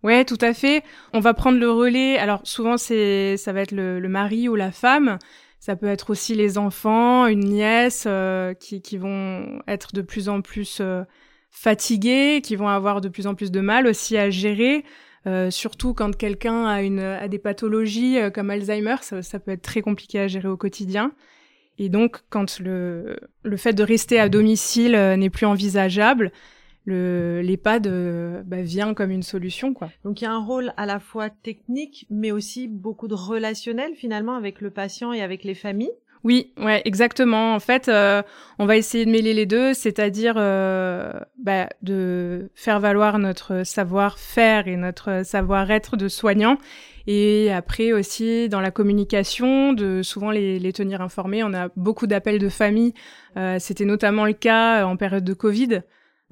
Ouais, 0.06 0.24
tout 0.24 0.38
à 0.42 0.54
fait. 0.54 0.84
On 1.14 1.20
va 1.20 1.34
prendre 1.34 1.58
le 1.58 1.72
relais. 1.72 2.20
Alors 2.20 2.42
souvent 2.44 2.78
c'est 2.78 3.38
ça 3.38 3.54
va 3.54 3.62
être 3.62 3.72
le, 3.72 4.08
mari 4.08 4.48
ou 4.48 4.54
la 4.54 4.72
femme. 4.72 5.18
Ça 5.60 5.76
peut 5.76 5.88
être 5.88 6.12
aussi 6.12 6.36
les 6.36 6.60
enfants, 6.60 7.26
une 7.26 7.40
nièce 7.40 8.04
euh, 8.06 8.54
qui, 8.54 8.98
vont 9.00 9.64
être 9.68 9.96
de 9.96 10.04
plus 10.04 10.30
en 10.30 10.42
plus 10.42 10.78
euh, 10.80 11.02
fatigués, 11.50 12.42
qui 12.44 12.56
vont 12.56 12.68
avoir 12.68 13.02
de 13.02 13.10
plus 13.10 13.26
en 13.26 13.34
plus 13.34 13.50
de 13.50 13.62
mal 13.62 13.88
aussi 13.88 14.16
à 14.16 14.30
gérer. 14.30 14.86
Euh, 15.26 15.50
surtout 15.50 15.96
quand 15.96 16.16
quelqu'un 16.16 16.68
a, 16.68 16.84
une, 16.84 17.00
a 17.00 17.28
des 17.28 17.40
pathologies 17.40 18.20
comme 18.32 18.52
Alzheimer, 18.52 18.98
ça, 19.02 19.24
ça, 19.24 19.40
peut 19.40 19.54
être 19.54 19.64
très 19.64 19.82
compliqué 19.82 20.20
à 20.20 20.28
gérer 20.28 20.50
au 20.50 20.58
quotidien. 20.58 21.14
Et 21.80 21.90
donc, 21.90 22.20
quand 22.30 22.60
le, 22.60 23.16
le 23.42 23.58
fait 23.58 23.74
de 23.74 23.82
rester 23.82 24.20
à 24.20 24.30
domicile 24.30 24.92
n'est 25.18 25.32
plus 25.32 25.48
envisageable, 25.48 26.32
le 26.86 27.42
l'EHPAD 27.42 27.88
euh, 27.88 28.44
bah, 28.46 28.62
vient 28.62 28.94
comme 28.94 29.12
une 29.12 29.24
solution 29.24 29.74
quoi. 29.74 29.90
Donc 30.04 30.22
il 30.22 30.24
y 30.24 30.28
a 30.28 30.32
un 30.32 30.44
rôle 30.44 30.74
à 30.78 30.86
la 30.86 31.00
fois 31.00 31.30
technique 31.30 32.06
mais 32.10 32.32
aussi 32.32 32.68
beaucoup 32.68 33.08
de 33.08 33.16
relationnel 33.16 33.94
finalement 33.96 34.36
avec 34.36 34.62
le 34.62 34.70
patient 34.70 35.12
et 35.12 35.22
avec 35.22 35.44
les 35.44 35.56
familles. 35.56 35.92
Oui, 36.24 36.54
ouais, 36.58 36.82
exactement. 36.86 37.54
En 37.54 37.60
fait, 37.60 37.88
euh, 37.88 38.24
on 38.58 38.66
va 38.66 38.78
essayer 38.78 39.06
de 39.06 39.12
mêler 39.12 39.32
les 39.32 39.46
deux, 39.46 39.76
c'est-à-dire 39.76 40.34
euh, 40.38 41.14
bah, 41.38 41.70
de 41.84 42.50
faire 42.56 42.80
valoir 42.80 43.20
notre 43.20 43.64
savoir-faire 43.64 44.68
et 44.68 44.76
notre 44.76 45.24
savoir-être 45.24 45.98
de 45.98 46.08
soignant, 46.08 46.58
et 47.06 47.52
après 47.54 47.94
aussi 47.94 48.50
dans 48.50 48.60
la 48.60 48.72
communication, 48.72 49.72
de 49.74 50.02
souvent 50.02 50.32
les, 50.32 50.58
les 50.58 50.74
tenir 50.74 51.00
informés. 51.02 51.44
On 51.44 51.54
a 51.54 51.70
beaucoup 51.76 52.08
d'appels 52.08 52.40
de 52.40 52.50
famille. 52.50 52.96
C'était 53.60 53.86
notamment 53.86 54.26
le 54.26 54.34
cas 54.34 54.84
en 54.84 54.98
période 54.98 55.26
de 55.26 55.34
Covid 55.36 55.84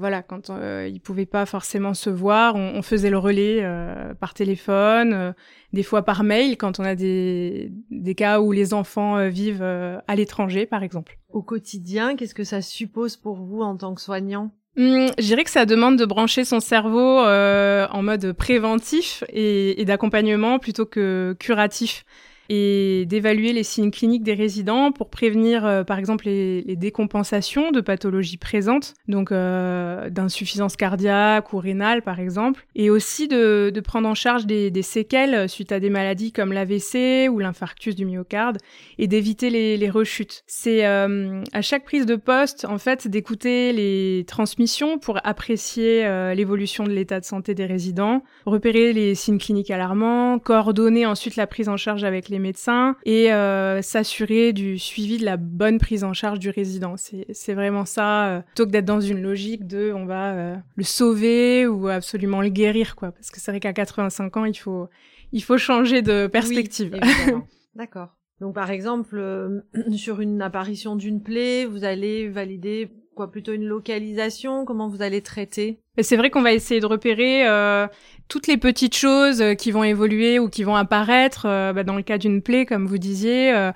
voilà, 0.04 0.22
quand 0.22 0.50
euh, 0.50 0.90
ils 0.92 1.00
pouvaient 1.00 1.26
pas 1.26 1.46
forcément 1.46 1.94
se 1.94 2.10
voir, 2.10 2.58
on, 2.58 2.82
faisait 2.82 3.10
le 3.10 3.18
relais 3.18 3.60
euh, 3.62 4.14
par 4.14 4.34
téléphone, 4.34 5.14
euh, 5.14 5.32
des 5.72 5.82
fois 5.82 6.02
par 6.04 6.26
mail, 6.26 6.58
quand 6.58 6.78
on 6.82 6.84
a 6.84 6.94
des, 6.94 7.72
des 7.90 8.14
cas 8.14 8.42
où 8.42 8.52
les 8.52 8.74
enfants 8.74 9.16
euh, 9.16 9.30
vivent 9.30 9.64
à 9.64 10.16
l'étranger, 10.18 10.66
par 10.66 10.84
exemple. 10.84 11.20
Au 11.30 11.42
quotidien, 11.42 12.18
qu'est-ce 12.18 12.36
que 12.36 12.44
ça 12.44 12.62
suppose 12.62 13.16
pour 13.16 13.38
vous 13.38 13.62
en 13.62 13.78
tant 13.78 13.96
que 13.96 14.02
soignant? 14.02 14.52
Hum, 14.76 15.08
je 15.18 15.24
dirais 15.24 15.46
que 15.46 15.50
ça 15.50 15.66
demande 15.66 15.98
de 15.98 16.04
brancher 16.04 16.44
son 16.44 16.60
cerveau 16.60 17.22
euh, 17.22 17.88
en 17.90 18.04
mode 18.04 18.34
préventif 18.34 19.24
et, 19.30 19.80
et 19.80 19.86
d'accompagnement 19.86 20.60
plutôt 20.60 20.86
que 20.86 21.34
curatif 21.40 22.04
et 22.50 23.06
d'évaluer 23.08 23.54
les 23.54 23.64
signes 23.64 23.92
cliniques 23.92 24.24
des 24.24 24.34
résidents 24.34 24.92
pour 24.92 25.10
prévenir, 25.10 25.66
euh, 25.66 25.84
par 25.84 25.98
exemple, 25.98 26.26
les, 26.26 26.62
les, 26.62 26.76
décompensations 26.76 27.72
de 27.72 27.82
pathologies 27.82 28.38
présentes, 28.38 28.94
donc 29.08 29.32
euh, 29.32 30.10
d'insuffisance 30.10 30.76
cardiaque 30.76 31.54
ou 31.54 31.58
rénale, 31.58 32.02
par 32.02 32.20
exemple, 32.20 32.66
et 32.76 32.90
aussi 32.90 33.28
de, 33.28 33.72
prendre 33.84 34.08
en 34.08 34.16
charge 34.16 34.46
des, 34.46 34.82
séquelles 34.82 35.48
suite 35.50 35.72
à 35.72 35.80
des 35.80 35.90
maladies 35.90 36.32
comme 36.32 36.54
l'AVC 36.54 37.30
ou 37.30 37.40
l'infarctus 37.40 37.96
du 37.96 38.06
myocarde, 38.06 38.58
et 38.98 39.08
d'éviter 39.08 39.50
les, 39.50 39.90
rechutes. 39.90 40.44
C'est 40.48 40.86
euh, 40.86 41.44
à 41.52 41.62
chaque 41.62 41.84
prise 41.84 42.06
de 42.06 42.16
poste, 42.16 42.66
en 42.66 42.78
fait, 42.78 43.08
d'écouter 43.08 43.74
les 43.74 44.24
transmissions 44.28 44.98
pour 44.98 45.20
apprécier 45.24 46.06
euh, 46.06 46.34
l'évolution 46.34 46.86
de 46.86 46.92
l'état 46.92 47.20
de 47.20 47.26
santé 47.26 47.54
des 47.54 47.66
résidents, 47.66 48.24
repérer 48.46 48.94
les 48.94 49.14
signes 49.14 49.38
cliniques 49.38 49.72
alarmants, 49.72 50.40
coordonner 50.40 51.06
ensuite 51.06 51.36
la 51.36 51.48
prise 51.48 51.70
en 51.70 51.78
charge 51.78 52.04
avec 52.04 52.30
les 52.30 52.40
médecins 52.44 52.96
et 53.06 53.34
euh, 53.34 53.82
s'assurer 53.82 54.54
du 54.54 54.78
suivi 54.78 55.18
de 55.18 55.26
la 55.26 55.38
bonne 55.38 55.80
prise 55.80 56.04
en 56.04 56.14
charge 56.14 56.38
du 56.38 56.50
résident. 56.50 56.96
C'est 56.98 57.54
vraiment 57.54 57.86
ça, 57.86 58.28
euh, 58.28 58.42
plutôt 58.42 58.66
que 58.68 58.72
d'être 58.72 58.86
dans 58.86 59.02
une 59.02 59.22
logique 59.22 59.66
de 59.66 59.92
on 59.94 60.06
va 60.06 60.34
euh, 60.34 60.56
le 60.76 60.84
sauver 60.84 61.66
ou 61.66 61.88
absolument 61.88 62.42
le 62.42 62.50
guérir, 62.50 62.96
quoi. 62.96 63.12
Parce 63.12 63.32
que 63.32 63.40
c'est 63.40 63.52
vrai 63.52 63.60
qu'à 63.60 63.74
85 63.74 64.38
ans, 64.38 64.46
il 64.46 64.58
faut, 64.58 64.88
il 65.32 65.42
faut 65.42 65.58
changer 65.58 66.04
de 66.04 66.28
perspective. 66.28 67.00
D'accord. 67.76 68.16
Donc 68.40 68.54
par 68.54 68.70
exemple, 68.70 69.64
sur 69.96 70.22
une 70.22 70.42
apparition 70.42 70.96
d'une 70.96 71.24
plaie, 71.24 71.66
vous 71.66 71.84
allez 71.84 72.30
valider 72.30 72.92
quoi 73.13 73.32
plutôt 73.32 73.53
une 73.53 73.65
localisation? 73.65 74.65
Comment 74.65 74.88
vous 74.88 75.01
allez 75.01 75.22
traiter? 75.22 75.79
C'est 76.01 76.17
vrai 76.17 76.29
qu'on 76.29 76.41
va 76.41 76.53
essayer 76.53 76.79
de 76.79 76.86
repérer 76.86 77.48
euh, 77.48 77.88
toutes 78.27 78.48
les 78.48 78.58
petites 78.58 78.96
choses 78.96 79.41
euh, 79.41 79.53
qui 79.53 79.72
vont 79.72 79.84
évoluer 79.84 80.39
ou 80.39 80.50
qui 80.50 80.63
vont 80.63 80.75
apparaître. 80.75 81.46
Euh, 81.46 81.74
bah, 81.74 81.84
dans 81.84 81.96
le 81.96 82.01
cas 82.01 82.17
d'une 82.17 82.41
plaie, 82.41 82.65
comme 82.65 82.88
vous 82.88 82.98
disiez, 82.98 83.53
euh, 83.53 83.72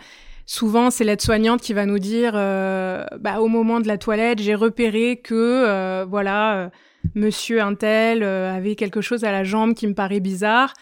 souvent 0.46 0.89
c'est 0.89 1.03
l'aide-soignante 1.03 1.62
qui 1.62 1.74
va 1.74 1.86
nous 1.86 2.00
dire, 2.00 2.34
bah, 2.34 3.39
au 3.39 3.48
moment 3.48 3.79
de 3.79 3.88
la 3.88 3.98
toilette, 3.98 4.41
j'ai 4.41 4.56
repéré 4.56 5.17
que 5.17 6.03
voilà, 6.06 6.72
Monsieur 7.15 7.62
Intel 7.62 8.24
avait 8.24 8.75
quelque 8.75 9.01
chose 9.01 9.24
à 9.24 9.32
la 9.32 9.44
jambe 9.44 9.74
qui 9.74 9.88
me 9.88 9.94
paraît 9.94 10.22
bizarre. 10.22 10.74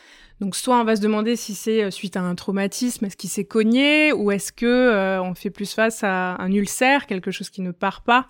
Donc 0.42 0.56
soit 0.56 0.80
on 0.80 0.84
va 0.84 0.96
se 0.96 1.01
demander 1.01 1.36
si 1.36 1.56
c'est 1.56 1.89
suite 1.92 2.18
à 2.18 2.22
un 2.22 2.36
traumatisme, 2.36 3.06
est-ce 3.06 3.15
qu'il 3.15 3.30
s'est 3.30 3.46
cogné, 3.46 4.12
ou 4.12 4.32
est-ce 4.32 4.51
que 4.51 5.20
on 5.20 5.34
fait 5.34 5.50
plus 5.50 5.74
face 5.74 6.04
à 6.04 6.36
un 6.42 6.51
ulcère, 6.51 7.08
quelque 7.08 7.32
chose 7.32 7.50
qui 7.50 7.62
ne 7.62 7.72
part 7.72 8.01
pas, 8.01 8.25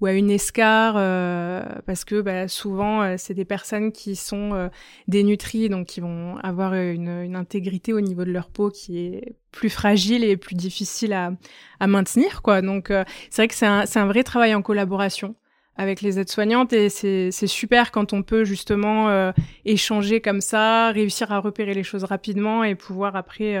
ou 0.00 0.06
à 0.06 0.12
une 0.12 0.30
escarre 0.30 0.94
euh, 0.96 1.62
parce 1.86 2.04
que 2.04 2.20
bah, 2.20 2.48
souvent 2.48 3.02
euh, 3.02 3.14
c'est 3.18 3.34
des 3.34 3.44
personnes 3.44 3.92
qui 3.92 4.16
sont 4.16 4.54
euh, 4.54 4.68
dénutries 5.08 5.68
donc 5.68 5.86
qui 5.86 6.00
vont 6.00 6.36
avoir 6.38 6.74
une, 6.74 7.08
une, 7.08 7.36
intégrité 7.36 7.92
au 7.92 8.00
niveau 8.00 8.24
de 8.24 8.30
leur 8.30 8.48
peau 8.48 8.70
qui 8.70 8.98
est 8.98 9.36
plus 9.50 9.70
fragile 9.70 10.24
et 10.24 10.36
plus 10.36 10.54
difficile 10.54 11.12
à, 11.12 11.32
à 11.80 11.86
maintenir 11.86 12.42
quoi. 12.42 12.62
Donc 12.62 12.92
c'est 13.30 13.42
vrai 13.42 13.48
que 13.48 13.54
c'est 13.54 13.66
un, 13.66 13.84
un 13.92 14.06
vrai 14.06 14.22
travail 14.22 14.54
en 14.54 14.62
collaboration 14.62 15.34
avec 15.78 16.02
les 16.02 16.18
aides-soignantes 16.18 16.72
et 16.72 16.90
c'est 16.90 17.30
super 17.46 17.90
quand 17.92 18.12
on 18.12 18.22
peut 18.22 18.44
justement 18.44 19.32
échanger 19.64 20.20
comme 20.20 20.40
ça, 20.40 20.90
réussir 20.90 21.32
à 21.32 21.38
repérer 21.38 21.72
les 21.72 21.84
choses 21.84 22.04
rapidement 22.04 22.64
et 22.64 22.74
pouvoir 22.74 23.16
après 23.16 23.56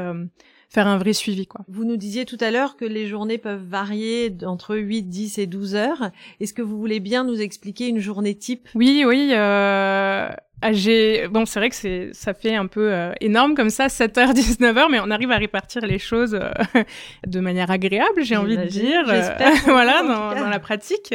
faire 0.68 0.86
un 0.86 0.98
vrai 0.98 1.14
suivi 1.14 1.46
quoi. 1.46 1.64
Vous 1.68 1.84
nous 1.84 1.96
disiez 1.96 2.26
tout 2.26 2.36
à 2.40 2.50
l'heure 2.50 2.76
que 2.76 2.84
les 2.84 3.06
journées 3.06 3.38
peuvent 3.38 3.64
varier 3.64 4.36
entre 4.44 4.76
8, 4.76 5.04
10 5.04 5.38
et 5.38 5.46
12 5.46 5.74
heures. 5.76 6.10
Est-ce 6.40 6.52
que 6.52 6.60
vous 6.60 6.78
voulez 6.78 7.00
bien 7.00 7.24
nous 7.24 7.40
expliquer 7.40 7.88
une 7.88 8.00
journée 8.00 8.34
type? 8.34 8.68
Oui, 8.74 9.04
oui. 9.06 9.30
Euh... 9.32 10.28
J'ai 10.72 11.28
bon, 11.28 11.46
c'est 11.46 11.60
vrai 11.60 11.70
que 11.70 11.76
c'est 11.76 12.10
ça 12.12 12.34
fait 12.34 12.54
un 12.56 12.66
peu 12.66 12.92
euh, 12.92 13.12
énorme 13.20 13.54
comme 13.54 13.70
ça, 13.70 13.86
7h 13.86 14.32
19h 14.32 14.88
mais 14.90 14.98
on 15.00 15.10
arrive 15.10 15.30
à 15.30 15.36
répartir 15.36 15.82
les 15.82 15.98
choses 15.98 16.34
euh, 16.34 16.50
de 17.26 17.40
manière 17.40 17.70
agréable, 17.70 18.22
j'ai 18.22 18.36
envie 18.36 18.56
de 18.56 18.64
dire. 18.64 19.04
voilà, 19.66 20.02
dans, 20.02 20.34
dans, 20.34 20.48
la 20.48 20.58
pratique. 20.58 21.14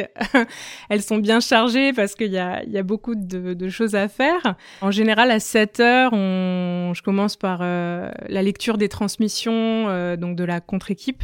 Elles 0.88 1.02
sont 1.02 1.18
bien 1.18 1.40
chargées 1.40 1.92
parce 1.92 2.14
qu'il 2.14 2.32
y 2.32 2.38
a 2.38 2.62
il 2.64 2.72
y 2.72 2.78
a 2.78 2.82
beaucoup 2.82 3.14
de, 3.14 3.52
de, 3.54 3.68
choses 3.68 3.94
à 3.94 4.08
faire. 4.08 4.54
En 4.80 4.90
général 4.90 5.30
à 5.30 5.38
7h, 5.38 6.08
on 6.12 6.92
je 6.94 7.02
commence 7.02 7.36
par 7.36 7.60
euh, 7.62 8.10
la 8.28 8.42
lecture 8.42 8.78
des 8.78 8.88
transmissions 8.88 10.14
donc 10.16 10.36
de 10.36 10.44
la 10.44 10.60
contre-équipe 10.60 11.22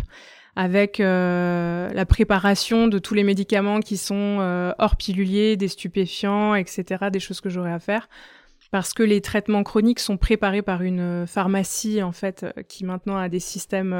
avec 0.61 1.01
euh, 1.01 1.89
la 1.95 2.05
préparation 2.05 2.87
de 2.87 2.99
tous 2.99 3.15
les 3.15 3.25
médicaments 3.25 3.81
qui 3.81 3.97
sont 3.97 4.37
euh, 4.41 4.73
hors 4.79 4.97
piluliers, 4.97 5.57
des 5.57 5.69
stupéfiants, 5.69 6.55
etc., 6.55 7.07
des 7.11 7.19
choses 7.19 7.41
que 7.41 7.49
j'aurais 7.49 7.73
à 7.73 7.79
faire. 7.79 8.11
Parce 8.71 8.93
que 8.93 9.03
les 9.03 9.23
traitements 9.23 9.63
chroniques 9.63 10.01
sont 10.01 10.19
préparés 10.19 10.61
par 10.61 10.83
une 10.83 11.27
pharmacie, 11.27 12.03
en 12.03 12.13
fait, 12.13 12.43
euh, 12.43 12.63
qui 12.69 12.85
maintenant 12.85 13.17
a 13.17 13.31
des 13.31 13.41
systèmes 13.41 13.95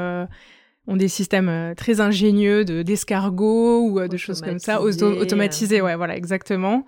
ont 0.87 0.95
des 0.95 1.07
systèmes 1.07 1.73
très 1.75 1.99
ingénieux 1.99 2.63
de 2.63 2.83
d'escargots 2.83 3.81
ou 3.81 4.07
de 4.07 4.17
choses 4.17 4.41
comme 4.41 4.59
ça, 4.59 4.81
automatisés, 4.83 5.81
ouais, 5.81 5.95
voilà, 5.95 6.15
exactement. 6.15 6.85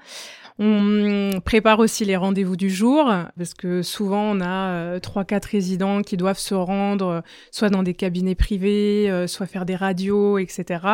On 0.60 1.40
prépare 1.44 1.80
aussi 1.80 2.06
les 2.06 2.16
rendez-vous 2.16 2.56
du 2.56 2.70
jour 2.70 3.12
parce 3.38 3.54
que 3.56 3.82
souvent 3.82 4.36
on 4.36 4.40
a 4.40 4.70
euh, 4.70 5.00
trois 5.00 5.26
quatre 5.26 5.46
résidents 5.46 6.02
qui 6.02 6.16
doivent 6.16 6.38
se 6.38 6.54
rendre 6.54 7.08
euh, 7.08 7.22
soit 7.52 7.70
dans 7.70 7.82
des 7.82 7.96
cabinets 7.96 8.36
privés, 8.36 9.10
euh, 9.10 9.26
soit 9.26 9.48
faire 9.48 9.66
des 9.66 9.76
radios, 9.76 10.38
etc. 10.38 10.86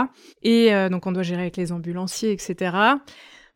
Et 0.43 0.71
donc 0.89 1.05
on 1.07 1.11
doit 1.11 1.23
gérer 1.23 1.41
avec 1.41 1.57
les 1.57 1.71
ambulanciers, 1.71 2.31
etc. 2.31 2.77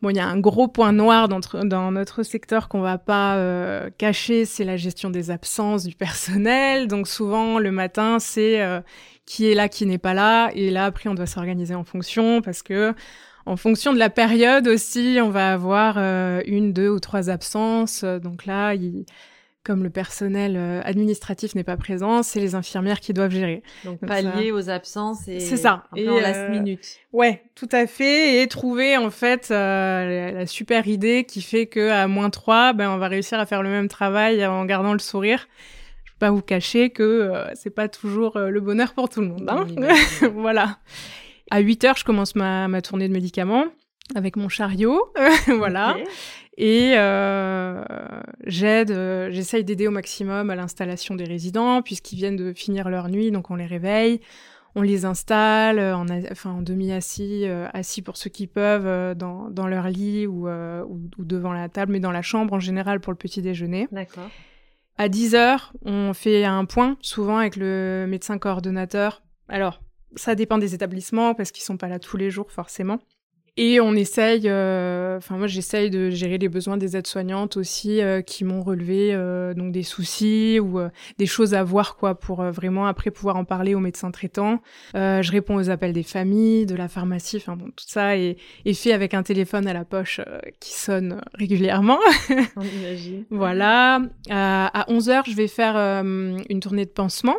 Bon, 0.02 0.10
il 0.10 0.18
y 0.18 0.20
a 0.20 0.28
un 0.28 0.40
gros 0.40 0.68
point 0.68 0.92
noir 0.92 1.30
dans, 1.30 1.40
dans 1.64 1.92
notre 1.92 2.24
secteur 2.24 2.68
qu'on 2.68 2.82
va 2.82 2.98
pas 2.98 3.90
cacher, 3.98 4.44
c'est 4.44 4.66
la 4.66 4.76
gestion 4.76 5.10
des 5.10 5.32
absences 5.32 5.86
du 5.86 5.96
personnel. 5.96 6.88
Donc 6.88 7.08
souvent 7.08 7.60
le 7.60 7.72
matin, 7.72 8.20
c'est 8.20 8.62
qui 9.26 9.50
est 9.50 9.56
là, 9.56 9.70
qui 9.70 9.86
n'est 9.86 9.98
pas 9.98 10.14
là, 10.14 10.50
et 10.54 10.70
là 10.70 10.86
après 10.86 11.10
on 11.10 11.14
doit 11.14 11.28
s'organiser 11.28 11.76
en 11.76 11.86
fonction 11.86 12.42
parce 12.42 12.62
que 12.64 12.94
en 13.46 13.58
fonction 13.58 13.94
de 13.94 14.00
la 14.00 14.10
période 14.10 14.68
aussi, 14.68 15.20
on 15.22 15.30
va 15.30 15.52
avoir 15.52 15.96
euh, 15.98 16.42
une, 16.46 16.72
deux 16.72 16.90
ou 16.90 17.00
trois 17.00 17.30
absences. 17.30 18.04
Donc 18.04 18.46
là, 18.46 18.74
comme 19.64 19.84
le 19.84 19.90
personnel 19.90 20.56
euh, 20.56 20.82
administratif 20.84 21.54
n'est 21.56 21.64
pas 21.64 21.76
présent, 21.76 22.24
c'est 22.24 22.40
les 22.40 22.56
infirmières 22.56 23.02
qui 23.02 23.14
doivent 23.14 23.32
gérer. 23.32 23.62
Donc, 23.84 24.00
pallier 24.00 24.52
aux 24.52 24.70
absences 24.70 25.28
et 25.28 25.40
c'est 25.40 25.58
ça. 25.58 25.84
et 25.96 26.08
en 26.08 26.20
last 26.20 26.50
minute. 26.50 27.00
Ouais, 27.12 27.44
tout 27.56 27.70
à 27.72 27.86
fait. 27.86 28.42
Et 28.42 28.48
trouver 28.48 28.98
en 28.98 29.10
fait 29.10 29.50
la, 29.50 30.46
super 30.46 30.88
idée 30.88 31.26
qui 31.26 31.42
fait 31.42 31.66
que 31.66 31.90
à 31.90 32.08
moins 32.08 32.30
3, 32.30 32.74
ben 32.74 32.90
on 32.90 32.98
va 32.98 33.10
réussir 33.10 33.40
à 33.40 33.46
faire 33.46 33.62
le 33.62 33.70
même 33.70 33.90
travail 33.90 34.46
en 34.46 34.64
gardant 34.64 34.94
le 34.94 35.00
sourire. 35.00 35.48
Je 36.06 36.12
peux 36.12 36.20
pas 36.20 36.32
vous 36.32 36.42
cacher 36.42 36.92
que 36.92 37.32
c'est 37.56 37.74
pas 37.74 37.90
toujours 37.90 38.38
le 38.40 38.62
bonheur 38.62 38.94
pour 38.94 39.10
tout 39.10 39.20
le 39.20 39.28
monde. 39.28 39.50
Hein 39.50 39.68
voilà. 40.34 40.78
À 41.52 41.60
8 41.60 41.84
heures, 41.84 41.98
je 41.98 42.06
commence 42.06 42.36
ma, 42.36 42.68
ma 42.68 42.82
tournée 42.82 43.08
de 43.08 43.14
médicaments 43.14 43.66
avec 44.16 44.36
mon 44.36 44.50
chariot, 44.50 45.14
voilà. 45.48 45.96
Et 46.58 46.94
euh, 46.96 47.84
j'aide, 48.46 48.92
euh, 48.92 49.32
j'essaye 49.32 49.64
d'aider 49.64 49.88
au 49.88 49.92
maximum 49.92 50.50
à 50.50 50.56
l'installation 50.56 51.16
des 51.16 51.24
résidents 51.24 51.82
puisqu'ils 51.82 52.18
viennent 52.18 52.36
de 52.36 52.54
finir 52.54 52.90
leur 52.90 53.10
nuit, 53.10 53.32
donc 53.32 53.50
on 53.50 53.56
les 53.56 53.66
réveille, 53.66 54.20
on 54.76 54.82
les 54.82 55.06
installe, 55.06 55.80
euh, 55.80 55.96
en, 55.96 56.06
enfin 56.32 56.52
en 56.52 56.62
demi-assis, 56.62 57.46
euh, 57.46 57.68
assis 57.74 58.02
pour 58.04 58.18
ceux 58.18 58.30
qui 58.30 58.46
peuvent 58.46 59.16
dans, 59.16 59.50
dans 59.50 59.68
leur 59.68 59.88
lit 59.88 60.28
ou, 60.28 60.48
ou, 60.48 61.10
ou, 61.18 61.26
devant 61.26 61.54
la 61.54 61.70
table, 61.70 61.94
mais 61.94 62.00
dans 62.00 62.12
la 62.12 62.22
chambre 62.22 62.54
en 62.54 62.60
général 62.60 63.00
pour 63.00 63.12
le 63.12 63.18
petit 63.18 63.42
déjeuner. 63.42 63.88
D'accord. 63.92 64.30
À 65.00 65.10
10 65.10 65.34
heures, 65.34 65.74
on 65.86 66.14
fait 66.14 66.46
un 66.46 66.66
point, 66.66 66.98
souvent 67.02 67.38
avec 67.38 67.56
le 67.56 68.06
médecin 68.08 68.38
coordonnateur. 68.38 69.24
Alors, 69.50 69.82
ça 70.16 70.36
dépend 70.36 70.58
des 70.58 70.74
établissements 70.74 71.34
parce 71.34 71.52
qu'ils 71.52 71.64
sont 71.64 71.78
pas 71.78 71.88
là 71.88 72.00
tous 72.00 72.18
les 72.18 72.30
jours 72.30 72.52
forcément. 72.52 73.00
Et 73.56 73.80
on 73.80 73.94
essaye, 73.94 74.44
euh, 74.46 75.18
enfin 75.18 75.38
moi 75.38 75.46
j'essaye 75.46 75.92
de 75.92 76.10
gérer 76.10 76.40
les 76.40 76.50
besoins 76.50 76.76
des 76.76 76.98
aides-soignantes 76.98 77.56
aussi 77.56 78.02
euh, 78.02 78.24
qui 78.24 78.46
m'ont 78.46 78.64
relevé 78.64 79.14
euh, 79.14 79.54
donc 79.54 79.72
des 79.72 79.84
soucis 79.84 80.60
ou 80.60 80.80
des 81.20 81.26
choses 81.28 81.54
à 81.54 81.64
voir 81.64 81.96
quoi 81.96 82.16
pour 82.16 82.42
vraiment 82.46 82.88
après 82.88 83.12
pouvoir 83.12 83.36
en 83.36 83.46
parler 83.46 83.76
aux 83.76 83.80
médecins 83.80 84.10
traitants. 84.10 84.60
je 84.96 85.32
réponds 85.32 85.56
aux 85.56 85.70
appels 85.70 85.94
des 85.94 86.02
familles, 86.02 86.66
de 86.66 86.76
la 86.76 86.88
pharmacie, 86.88 87.38
enfin 87.38 87.56
bon 87.56 87.66
tout 87.66 87.86
ça 87.88 88.18
est, 88.18 88.38
est, 88.66 88.74
fait 88.74 88.92
avec 88.92 89.14
un 89.14 89.22
téléphone 89.22 89.68
à 89.68 89.74
la 89.74 89.86
poche 89.86 90.20
qui 90.60 90.74
sonne 90.74 91.22
régulièrement. 91.36 92.00
On 92.56 92.64
imagine. 92.64 93.26
voilà. 93.30 94.02
à 94.32 94.86
11 94.88 95.10
heures 95.10 95.26
je 95.28 95.36
vais 95.36 95.48
faire 95.48 95.76
une 95.78 96.60
tournée 96.60 96.86
de 96.86 96.92
pansement 96.92 97.38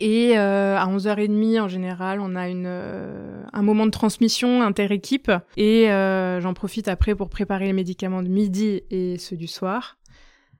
Et 0.00 0.38
euh, 0.38 0.78
à 0.78 0.86
11h30, 0.86 1.60
en 1.60 1.68
général, 1.68 2.20
on 2.20 2.34
a 2.34 2.48
euh, 2.48 3.42
un 3.52 3.62
moment 3.62 3.84
de 3.84 3.90
transmission 3.90 4.62
inter-équipe. 4.62 5.30
Et 5.56 5.90
euh, 5.90 6.40
j'en 6.40 6.54
profite 6.54 6.88
après 6.88 7.14
pour 7.14 7.28
préparer 7.28 7.66
les 7.66 7.72
médicaments 7.74 8.22
de 8.22 8.28
midi 8.28 8.82
et 8.90 9.18
ceux 9.18 9.36
du 9.36 9.46
soir. 9.46 9.98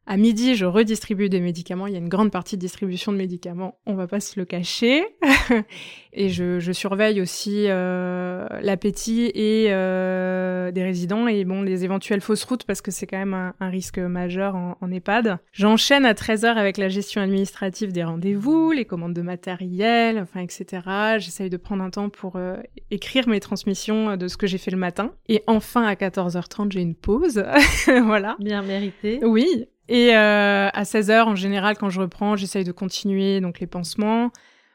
À 0.07 0.16
midi, 0.16 0.57
je 0.57 0.64
redistribue 0.64 1.28
des 1.28 1.40
médicaments. 1.40 1.87
Il 1.87 1.92
y 1.92 1.97
a 1.97 2.00
une 2.00 2.09
grande 2.09 2.33
partie 2.33 2.57
de 2.57 2.61
distribution 2.61 3.12
de 3.12 3.16
médicaments, 3.16 3.78
on 3.87 3.95
va 3.95 4.07
pas 4.07 4.19
se 4.19 4.40
le 4.40 4.45
cacher. 4.45 5.04
et 6.12 6.30
je, 6.30 6.59
je, 6.59 6.73
surveille 6.73 7.21
aussi 7.21 7.66
euh, 7.69 8.47
l'appétit 8.61 9.30
et 9.35 9.66
euh, 9.69 10.73
des 10.73 10.83
résidents 10.83 11.28
et 11.28 11.45
bon 11.45 11.62
les 11.62 11.85
éventuelles 11.85 12.23
fausses 12.23 12.45
routes 12.45 12.64
parce 12.64 12.80
que 12.80 12.90
c'est 12.90 13.07
quand 13.07 13.19
même 13.19 13.35
un, 13.35 13.54
un, 13.61 13.69
risque 13.69 13.99
majeur 13.99 14.57
en, 14.57 14.76
en 14.80 14.90
EHPAD. 14.90 15.38
J'enchaîne 15.52 16.04
à 16.04 16.14
13h 16.14 16.57
avec 16.57 16.76
la 16.78 16.88
gestion 16.88 17.21
administrative 17.21 17.92
des 17.92 18.02
rendez-vous, 18.02 18.73
les 18.73 18.87
commandes 18.87 19.14
de 19.14 19.23
matériel, 19.23 20.19
enfin 20.19 20.40
etc. 20.40 20.83
J'essaye 21.19 21.50
de 21.50 21.57
prendre 21.57 21.85
un 21.85 21.90
temps 21.90 22.09
pour 22.09 22.37
euh, 22.37 22.57
écrire 22.90 23.28
mes 23.28 23.38
transmissions 23.38 24.16
de 24.16 24.28
ce 24.28 24.37
que 24.37 24.47
j'ai 24.47 24.59
fait 24.59 24.71
le 24.71 24.76
matin. 24.76 25.12
Et 25.28 25.45
enfin 25.47 25.85
à 25.85 25.95
14h30, 25.95 26.73
j'ai 26.73 26.80
une 26.80 26.97
pause. 26.97 27.45
voilà. 28.04 28.37
Bien 28.40 28.62
mérité. 28.62 29.21
Oui. 29.23 29.66
Et 29.90 30.14
euh, 30.14 30.68
à 30.73 30.85
16h, 30.85 31.25
en 31.25 31.35
général, 31.35 31.76
quand 31.76 31.90
je 31.90 32.00
reprends, 32.00 32.37
j'essaye 32.37 32.62
de 32.62 32.70
continuer 32.70 33.40
donc 33.40 33.59
les 33.59 33.66
pansements, 33.66 34.30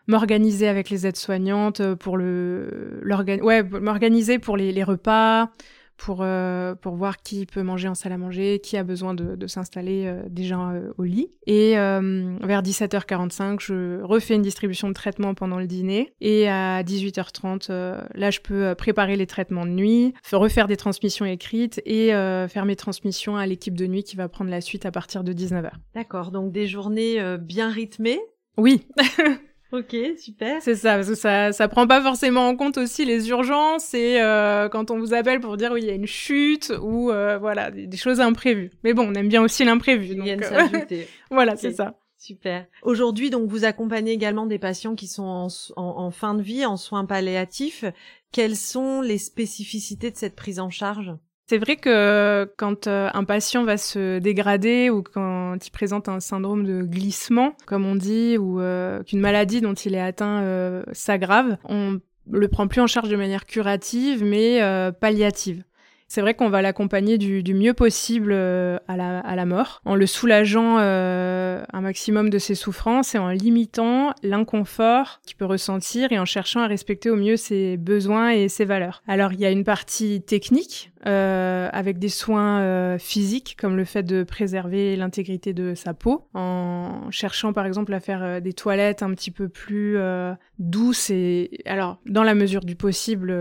m'organiser 0.08 0.68
avec 0.68 0.90
les 0.90 1.08
aides-soignantes 1.08 1.96
pour 1.96 2.18
le, 2.18 3.02
ouais, 3.42 3.64
m'organiser 3.64 4.40
pour 4.40 4.58
les 4.58 4.84
repas, 4.84 5.50
pour, 5.98 6.20
euh, 6.22 6.76
pour 6.76 6.96
voir 6.96 7.18
qui 7.18 7.46
peut 7.46 7.64
manger 7.64 7.88
en 7.88 7.96
salle 7.96 8.12
à 8.12 8.18
manger, 8.18 8.60
qui 8.60 8.78
a 8.78 8.84
besoin 8.84 9.14
de, 9.14 9.36
de 9.36 9.48
s'installer 9.48 10.06
euh, 10.06 10.24
déjà 10.30 10.72
euh, 10.72 10.92
au 10.98 11.04
lit. 11.04 11.30
Et 11.48 11.74
vers 11.76 12.62
17h45, 12.62 13.60
je 13.60 14.02
refais 14.02 14.36
une 14.36 14.42
distribution 14.42 14.88
de 14.88 14.94
traitements 14.94 15.34
pendant 15.34 15.60
le 15.60 15.68
dîner. 15.68 16.14
Et 16.22 16.48
à 16.48 16.84
18h30, 16.84 17.68
euh, 17.70 18.02
là, 18.14 18.32
je 18.32 18.40
peux 18.40 18.76
préparer 18.76 19.16
les 19.16 19.28
traitements 19.28 19.66
de 19.66 19.72
nuit, 19.72 20.14
refaire 20.32 20.68
des 20.68 20.78
transmissions 20.78 21.26
écrites 21.26 21.82
et 21.86 22.10
faire 22.10 22.66
mes 22.66 22.76
transmissions 22.76 23.38
à 23.38 23.46
l'équipe 23.46 23.76
de 23.76 23.88
nuit 23.88 24.04
qui 24.04 24.16
va 24.16 24.28
prendre 24.28 24.50
la 24.50 24.62
suite 24.62 24.86
à 24.86 24.92
partir 24.92 25.24
de 25.24 25.34
19h. 25.34 25.72
D'accord, 25.94 26.32
donc 26.32 26.52
des 26.52 26.68
journées 26.68 27.38
bien 27.38 27.70
rythmées 27.70 28.20
Oui. 28.58 28.88
Ok, 29.76 29.96
super. 30.18 30.62
C'est 30.62 30.76
ça, 30.76 30.96
parce 30.96 31.10
que 31.10 31.16
ça, 31.16 31.52
ça 31.52 31.68
prend 31.68 31.86
pas 31.86 32.02
forcément 32.02 32.48
en 32.48 32.56
compte 32.56 32.78
aussi 32.78 33.04
les 33.04 33.28
urgences 33.30 33.94
et 33.94 34.22
euh, 34.22 34.70
quand 34.70 34.90
on 34.90 35.00
vous 35.00 35.14
appelle 35.14 35.42
pour 35.42 35.58
dire 35.58 35.72
oui, 35.74 35.82
il 35.82 35.88
y 35.88 35.90
a 35.90 35.96
une 35.96 36.08
chute 36.08 36.72
ou 36.82 37.12
euh, 37.12 37.38
voilà, 37.38 37.72
des, 37.72 37.86
des, 37.86 37.98
choses 37.98 38.22
imprévues. 38.22 38.72
Mais 38.86 38.94
bon, 38.94 39.10
on 39.10 39.14
aime 39.16 39.28
bien 39.28 39.42
aussi 39.42 39.66
l'imprévu. 39.66 40.14
Ils 40.14 40.22
viennent 40.22 40.44
s'ajouter. 40.44 41.10
voilà, 41.30 41.54
okay. 41.54 41.62
c'est 41.62 41.74
ça. 41.74 41.96
Super. 42.18 42.66
Aujourd'hui, 42.84 43.30
donc, 43.30 43.50
vous 43.50 43.66
accompagnez 43.66 44.14
également 44.14 44.46
des 44.46 44.60
patients 44.60 44.96
qui 44.96 45.08
sont 45.08 45.24
en, 45.24 45.48
en, 45.76 46.06
en, 46.06 46.12
fin 46.12 46.36
de 46.36 46.42
vie, 46.42 46.66
en 46.66 46.78
soins 46.78 47.06
palliatifs. 47.06 47.84
Quelles 48.32 48.56
sont 48.56 49.02
les 49.02 49.18
spécificités 49.18 50.10
de 50.10 50.18
cette 50.18 50.36
prise 50.36 50.60
en 50.60 50.70
charge? 50.70 51.12
C'est 51.48 51.60
vrai 51.60 51.76
que 51.76 52.50
quand 52.58 52.88
euh, 52.88 53.10
un 53.14 53.24
patient 53.24 53.64
va 53.64 53.78
se 53.78 54.18
dégrader 54.18 54.90
ou 54.90 55.04
quand 55.04 55.58
il 55.64 55.70
présente 55.70 56.10
un 56.10 56.20
syndrome 56.20 56.66
de 56.66 56.82
glissement, 56.82 57.54
comme 57.68 57.86
on 57.86 57.96
dit, 57.96 58.38
ou 58.40 58.60
euh, 58.60 59.04
qu'une 59.04 59.20
maladie 59.20 59.62
dont 59.62 59.76
il 59.76 59.94
est 59.94 60.02
atteint 60.02 60.42
euh, 60.42 60.84
s'aggrave, 60.92 61.58
on 61.66 62.00
le 62.32 62.48
prend 62.48 62.68
plus 62.68 62.82
en 62.82 62.88
charge 62.88 63.10
de 63.10 63.16
manière 63.16 63.46
curative, 63.46 64.24
mais 64.24 64.60
palliative. 65.00 65.64
C'est 66.08 66.22
vrai 66.22 66.34
qu'on 66.34 66.50
va 66.50 66.62
l'accompagner 66.62 67.18
du, 67.18 67.44
du, 67.44 67.54
mieux 67.54 67.74
possible 67.74 68.32
euh, 68.32 68.78
à, 68.88 68.96
la, 68.96 69.20
à, 69.20 69.36
la, 69.36 69.46
mort, 69.46 69.82
en 69.86 69.96
le 69.96 70.06
soulageant 70.06 70.78
euh, 70.80 71.64
un 71.74 71.82
maximum 71.82 72.30
de 72.30 72.38
ses 72.38 72.56
souffrances 72.56 73.16
et 73.16 73.18
en 73.18 73.30
limitant 73.30 74.14
l'inconfort 74.24 75.20
qu'il 75.26 75.36
peut 75.36 75.46
ressentir 75.46 76.12
et 76.12 76.20
en 76.20 76.26
cherchant 76.26 76.62
à 76.62 76.68
respecter 76.68 77.10
au 77.10 77.16
mieux 77.16 77.38
ses 77.38 77.78
besoins 77.78 78.30
et 78.30 78.50
ses 78.50 78.66
valeurs. 78.66 79.02
Alors 79.08 79.34
il 79.34 79.40
y 79.40 79.46
a 79.46 79.52
une 79.52 79.64
partie 79.64 80.22
technique 80.22 80.92
euh, 81.08 81.70
avec 81.72 82.00
des 82.00 82.10
soins 82.10 82.62
euh, 82.62 82.98
physiques 82.98 83.56
comme 83.60 83.78
le 83.78 83.86
fait 83.86 84.02
de 84.02 84.24
préserver 84.24 84.96
l'intégrité 84.96 85.54
de 85.54 85.76
sa 85.76 85.94
peau 85.94 86.28
en 86.34 87.12
cherchant 87.12 87.54
par 87.54 87.68
exemple 87.68 87.94
à 87.94 88.00
faire 88.00 88.24
euh, 88.24 88.40
des 88.40 88.54
toilettes 88.54 89.04
un 89.04 89.14
petit 89.14 89.30
peu 89.30 89.48
plus 89.48 89.98
euh, 89.98 90.34
douces 90.58 91.12
et 91.12 91.60
alors 91.66 92.00
dans 92.08 92.24
la 92.24 92.34
mesure 92.34 92.62
du 92.62 92.76
possible 92.76 93.32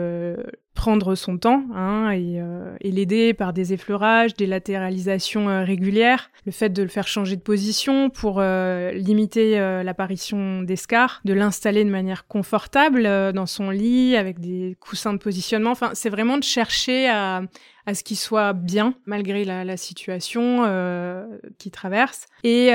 prendre 0.74 1.14
son 1.14 1.38
temps 1.38 1.64
hein, 1.74 2.10
et, 2.10 2.40
euh, 2.40 2.76
et 2.80 2.90
l'aider 2.90 3.32
par 3.32 3.52
des 3.52 3.72
effleurages, 3.72 4.34
des 4.34 4.46
latéralisations 4.46 5.48
euh, 5.48 5.64
régulières, 5.64 6.30
le 6.46 6.52
fait 6.52 6.68
de 6.68 6.82
le 6.82 6.88
faire 6.88 7.06
changer 7.06 7.36
de 7.36 7.40
position 7.40 8.10
pour 8.10 8.38
euh, 8.40 8.90
limiter 8.92 9.58
l'apparition 9.82 10.62
d'escarres, 10.62 11.20
de 11.24 11.32
l'installer 11.32 11.84
de 11.84 11.90
manière 11.90 12.26
confortable 12.26 13.04
dans 13.32 13.46
son 13.46 13.70
lit 13.70 14.16
avec 14.16 14.40
des 14.40 14.76
coussins 14.80 15.12
de 15.12 15.18
positionnement. 15.18 15.70
Enfin, 15.70 15.90
c'est 15.94 16.10
vraiment 16.10 16.36
de 16.36 16.42
chercher 16.42 17.08
à, 17.08 17.42
à 17.86 17.94
ce 17.94 18.04
qu'il 18.04 18.18
soit 18.18 18.52
bien 18.52 18.94
malgré 19.06 19.44
la, 19.44 19.64
la 19.64 19.76
situation 19.76 20.64
qu'il 21.58 21.72
traverse. 21.72 22.26
Et 22.42 22.72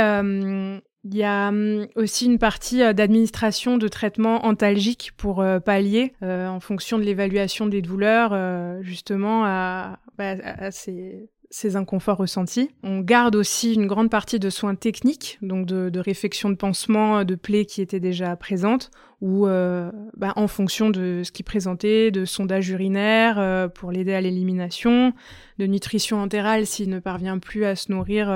il 1.12 1.18
y 1.18 1.24
a 1.24 1.50
hum, 1.50 1.88
aussi 1.96 2.26
une 2.26 2.38
partie 2.38 2.84
euh, 2.84 2.94
d'administration 2.94 3.78
de 3.78 3.88
traitement 3.88 4.46
antalgique 4.46 5.12
pour 5.18 5.42
euh, 5.42 5.60
pallier, 5.60 6.14
euh, 6.22 6.48
en 6.48 6.60
fonction 6.60 7.00
de 7.00 7.04
l'évaluation 7.04 7.66
des 7.66 7.82
douleurs, 7.82 8.36
justement 8.84 9.44
à, 9.46 10.00
bah, 10.18 10.36
à 10.44 10.72
ces, 10.72 11.30
ces, 11.50 11.76
inconforts 11.76 12.18
ressentis. 12.18 12.70
On 12.84 13.00
garde 13.00 13.36
aussi 13.36 13.74
une 13.74 13.88
grande 13.88 14.10
partie 14.10 14.40
de 14.40 14.50
soins 14.50 14.76
techniques, 14.76 15.40
donc 15.42 15.66
de, 15.66 15.90
de 15.90 16.00
réfection 16.00 16.50
de 16.50 16.56
pansement 16.56 17.24
de 17.24 17.36
plaies 17.36 17.66
qui 17.66 17.82
étaient 17.82 18.00
déjà 18.00 18.36
présentes, 18.36 18.92
ou 19.22 19.46
bah, 19.46 20.34
en 20.36 20.48
fonction 20.48 20.90
de 20.90 21.22
ce 21.24 21.32
qui 21.32 21.44
présentait, 21.44 22.12
de 22.12 22.26
sondage 22.26 22.70
urinaire 22.70 23.70
pour 23.74 23.92
l'aider 23.92 24.14
à 24.14 24.22
l'élimination, 24.22 25.14
de 25.58 25.66
nutrition 25.66 26.22
entérale 26.22 26.66
s'il 26.66 26.90
ne 26.90 27.00
parvient 27.00 27.40
plus 27.40 27.66
à 27.66 27.76
se 27.76 27.92
nourrir 27.92 28.30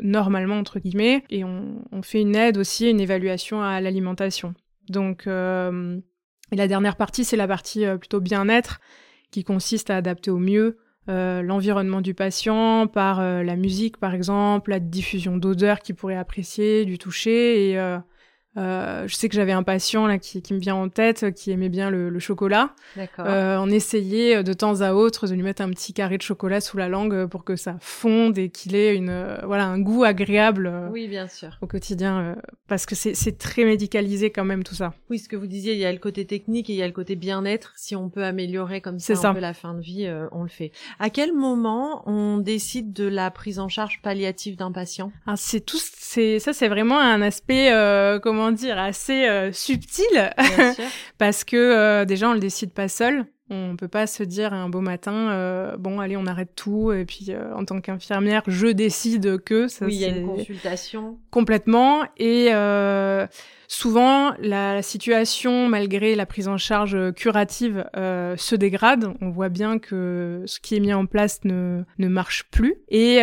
normalement 0.00 0.58
entre 0.58 0.78
guillemets 0.78 1.24
et 1.30 1.44
on, 1.44 2.02
fait 2.02 2.20
une 2.20 2.36
aide 2.36 2.56
aussi 2.56 2.88
une 2.90 3.00
évaluation 3.00 3.62
à 3.62 3.80
l'alimentation. 3.80 4.54
Donc 4.88 5.26
euh, 5.26 5.98
et 6.52 6.56
la 6.56 6.68
dernière 6.68 6.96
partie 6.96 7.24
c'est 7.24 7.36
la 7.36 7.48
partie 7.48 7.84
euh, 7.84 7.96
plutôt 7.96 8.20
bien-être 8.20 8.80
qui 9.30 9.44
consiste 9.44 9.90
à 9.90 9.96
adapter 9.96 10.30
au 10.30 10.38
mieux 10.38 10.78
euh, 11.08 11.42
l'environnement 11.42 12.00
du 12.00 12.14
patient 12.14 12.86
par 12.86 13.20
euh, 13.20 13.42
la 13.42 13.56
musique 13.56 13.96
par 13.98 14.14
exemple 14.14 14.70
la 14.70 14.80
diffusion 14.80 15.36
d'odeurs 15.36 15.80
qu'il 15.80 15.94
pourrait 15.94 16.16
apprécier 16.16 16.84
du 16.84 16.98
toucher 16.98 17.70
et 17.70 17.98
euh, 18.56 18.80
euh, 19.00 19.08
je 19.08 19.14
sais 19.14 19.28
que 19.28 19.34
j'avais 19.34 19.52
un 19.52 19.62
patient 19.62 20.06
là 20.06 20.18
qui, 20.18 20.42
qui, 20.42 20.54
me 20.54 20.58
vient 20.58 20.74
en 20.74 20.88
tête 20.88 21.32
qui 21.34 21.50
aimait 21.50 21.68
bien 21.68 21.90
le, 21.90 22.08
le 22.08 22.18
chocolat. 22.18 22.74
Euh, 23.18 23.56
on 23.58 23.68
essayait 23.68 24.42
de 24.42 24.52
temps 24.52 24.80
à 24.80 24.92
autre 24.92 25.26
de 25.26 25.34
lui 25.34 25.42
mettre 25.42 25.62
un 25.62 25.70
petit 25.70 25.92
carré 25.92 26.16
de 26.18 26.22
chocolat 26.22 26.60
sous 26.60 26.76
la 26.76 26.88
langue 26.88 27.26
pour 27.26 27.44
que 27.44 27.56
ça 27.56 27.76
fonde 27.80 28.38
et 28.38 28.48
qu'il 28.50 28.74
ait 28.74 28.94
une 28.94 29.10
euh, 29.10 29.38
voilà 29.44 29.66
un 29.66 29.78
goût 29.78 30.04
agréable. 30.04 30.66
Euh, 30.66 30.88
oui, 30.90 31.08
bien 31.08 31.28
sûr. 31.28 31.58
Au 31.60 31.66
quotidien, 31.66 32.20
euh, 32.20 32.34
parce 32.68 32.86
que 32.86 32.94
c'est 32.94 33.38
très 33.38 33.64
médicalisé 33.64 34.30
quand 34.30 34.44
même 34.44 34.64
tout 34.64 34.74
ça. 34.74 34.94
Oui, 35.08 35.18
ce 35.18 35.28
que 35.28 35.36
vous 35.36 35.46
disiez, 35.46 35.74
il 35.74 35.78
y 35.78 35.84
a 35.84 35.92
le 35.92 35.98
côté 35.98 36.24
technique 36.24 36.70
et 36.70 36.72
il 36.74 36.78
y 36.78 36.82
a 36.82 36.86
le 36.86 36.92
côté 36.92 37.16
bien-être. 37.16 37.72
Si 37.76 37.96
on 37.96 38.08
peut 38.08 38.24
améliorer 38.24 38.80
comme 38.80 38.98
ça, 38.98 39.14
ça. 39.14 39.30
un 39.30 39.34
peu 39.34 39.40
la 39.40 39.54
fin 39.54 39.74
de 39.74 39.80
vie, 39.80 40.10
on 40.32 40.42
le 40.42 40.48
fait. 40.48 40.72
À 40.98 41.10
quel 41.10 41.32
moment 41.32 42.02
on 42.06 42.38
décide 42.38 42.92
de 42.92 43.06
la 43.06 43.30
prise 43.30 43.58
en 43.58 43.68
charge 43.68 44.00
palliative 44.02 44.56
d'un 44.56 44.72
patient? 44.72 45.12
Ah, 45.26 45.34
C'est 45.36 45.60
tout, 45.60 45.80
c'est 45.80 46.38
ça, 46.38 46.52
c'est 46.52 46.68
vraiment 46.68 46.98
un 46.98 47.22
aspect 47.22 47.70
comment 48.22 48.39
comment 48.40 48.52
dire, 48.52 48.78
assez 48.78 49.28
euh, 49.28 49.52
subtil, 49.52 50.32
parce 51.18 51.44
que 51.44 51.56
euh, 51.56 52.04
déjà 52.06 52.30
on 52.30 52.32
le 52.32 52.40
décide 52.40 52.72
pas 52.72 52.88
seul. 52.88 53.26
On 53.50 53.74
peut 53.76 53.88
pas 53.88 54.06
se 54.06 54.22
dire 54.22 54.54
un 54.54 54.68
beau 54.68 54.80
matin, 54.80 55.30
euh, 55.30 55.76
bon 55.76 55.98
allez 55.98 56.16
on 56.16 56.26
arrête 56.26 56.54
tout 56.54 56.92
et 56.92 57.04
puis 57.04 57.26
euh, 57.30 57.52
en 57.54 57.64
tant 57.64 57.80
qu'infirmière 57.80 58.42
je 58.46 58.68
décide 58.68 59.42
que 59.42 59.66
ça. 59.66 59.86
Oui, 59.86 59.96
il 59.96 60.00
y 60.00 60.04
a 60.04 60.08
une 60.08 60.26
consultation. 60.26 61.18
Complètement 61.30 62.04
et 62.16 62.50
euh, 62.52 63.26
souvent 63.70 64.32
la, 64.40 64.82
situation 64.82 65.68
malgré 65.68 66.16
la 66.16 66.26
prise 66.26 66.48
en 66.48 66.58
charge 66.58 67.12
curative 67.12 67.88
euh, 67.96 68.36
se 68.36 68.56
dégrade. 68.56 69.14
On 69.20 69.30
voit 69.30 69.48
bien 69.48 69.78
que 69.78 70.42
ce 70.46 70.58
qui 70.58 70.74
est 70.74 70.80
mis 70.80 70.92
en 70.92 71.06
place 71.06 71.44
ne 71.44 71.84
ne 71.98 72.08
marche 72.08 72.50
plus 72.50 72.74
et 72.88 73.20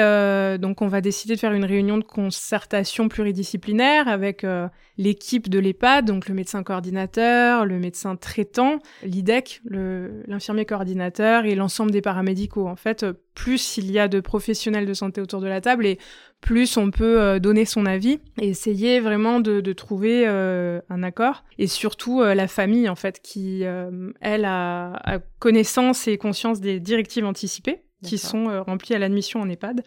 donc 0.60 0.82
on 0.82 0.88
va 0.88 1.02
décider 1.02 1.36
de 1.36 1.40
faire 1.40 1.52
une 1.52 1.66
réunion 1.66 1.98
de 1.98 2.04
concertation 2.04 3.10
pluridisciplinaire 3.10 4.08
avec 4.08 4.46
l'équipe 4.98 5.50
de 5.50 5.60
l'EHPAD, 5.60 6.06
donc 6.06 6.28
le 6.28 6.36
médecin 6.36 6.64
coordinateur, 6.64 7.66
le 7.66 7.80
médecin 7.80 8.16
traitant, 8.16 8.80
l'IDEC, 9.04 9.62
l'infirmier 9.70 10.66
coordinateur 10.66 11.46
et 11.46 11.56
l'ensemble 11.56 11.92
des 11.92 12.02
paramédicaux. 12.02 12.68
En 12.68 12.76
fait, 12.76 13.06
plus 13.38 13.78
il 13.78 13.92
y 13.92 14.00
a 14.00 14.08
de 14.08 14.20
professionnels 14.20 14.88
de 14.88 14.94
santé 14.94 15.22
autour 15.22 15.42
de 15.42 15.48
la 15.48 15.62
table 15.62 15.86
et 15.86 16.00
plus 16.42 16.78
on 16.78 16.92
peut 16.92 17.20
euh, 17.20 17.40
donner 17.40 17.66
son 17.66 17.86
avis 17.86 18.20
et 18.40 18.50
essayer 18.50 19.00
vraiment 19.00 19.40
de, 19.40 19.62
de 19.62 19.74
trouver 19.74 20.28
euh, 20.28 20.80
un 20.90 21.04
accord. 21.04 21.44
Et 21.58 21.68
surtout 21.68 22.22
euh, 22.22 22.36
la 22.36 22.48
famille, 22.48 22.90
en 22.90 22.96
fait, 22.96 23.22
qui, 23.22 23.66
euh, 23.66 24.12
elle, 24.22 24.46
a, 24.46 24.94
a, 25.04 25.20
connaissance 25.40 26.08
et 26.08 26.18
conscience 26.18 26.62
des 26.62 26.80
directives 26.80 27.26
anticipées 27.26 27.82
qui 28.04 28.18
sont 28.18 28.50
euh, 28.50 28.62
remplies 28.62 28.94
à 28.94 29.00
l'admission 29.00 29.42
en 29.42 29.50
EHPAD 29.50 29.84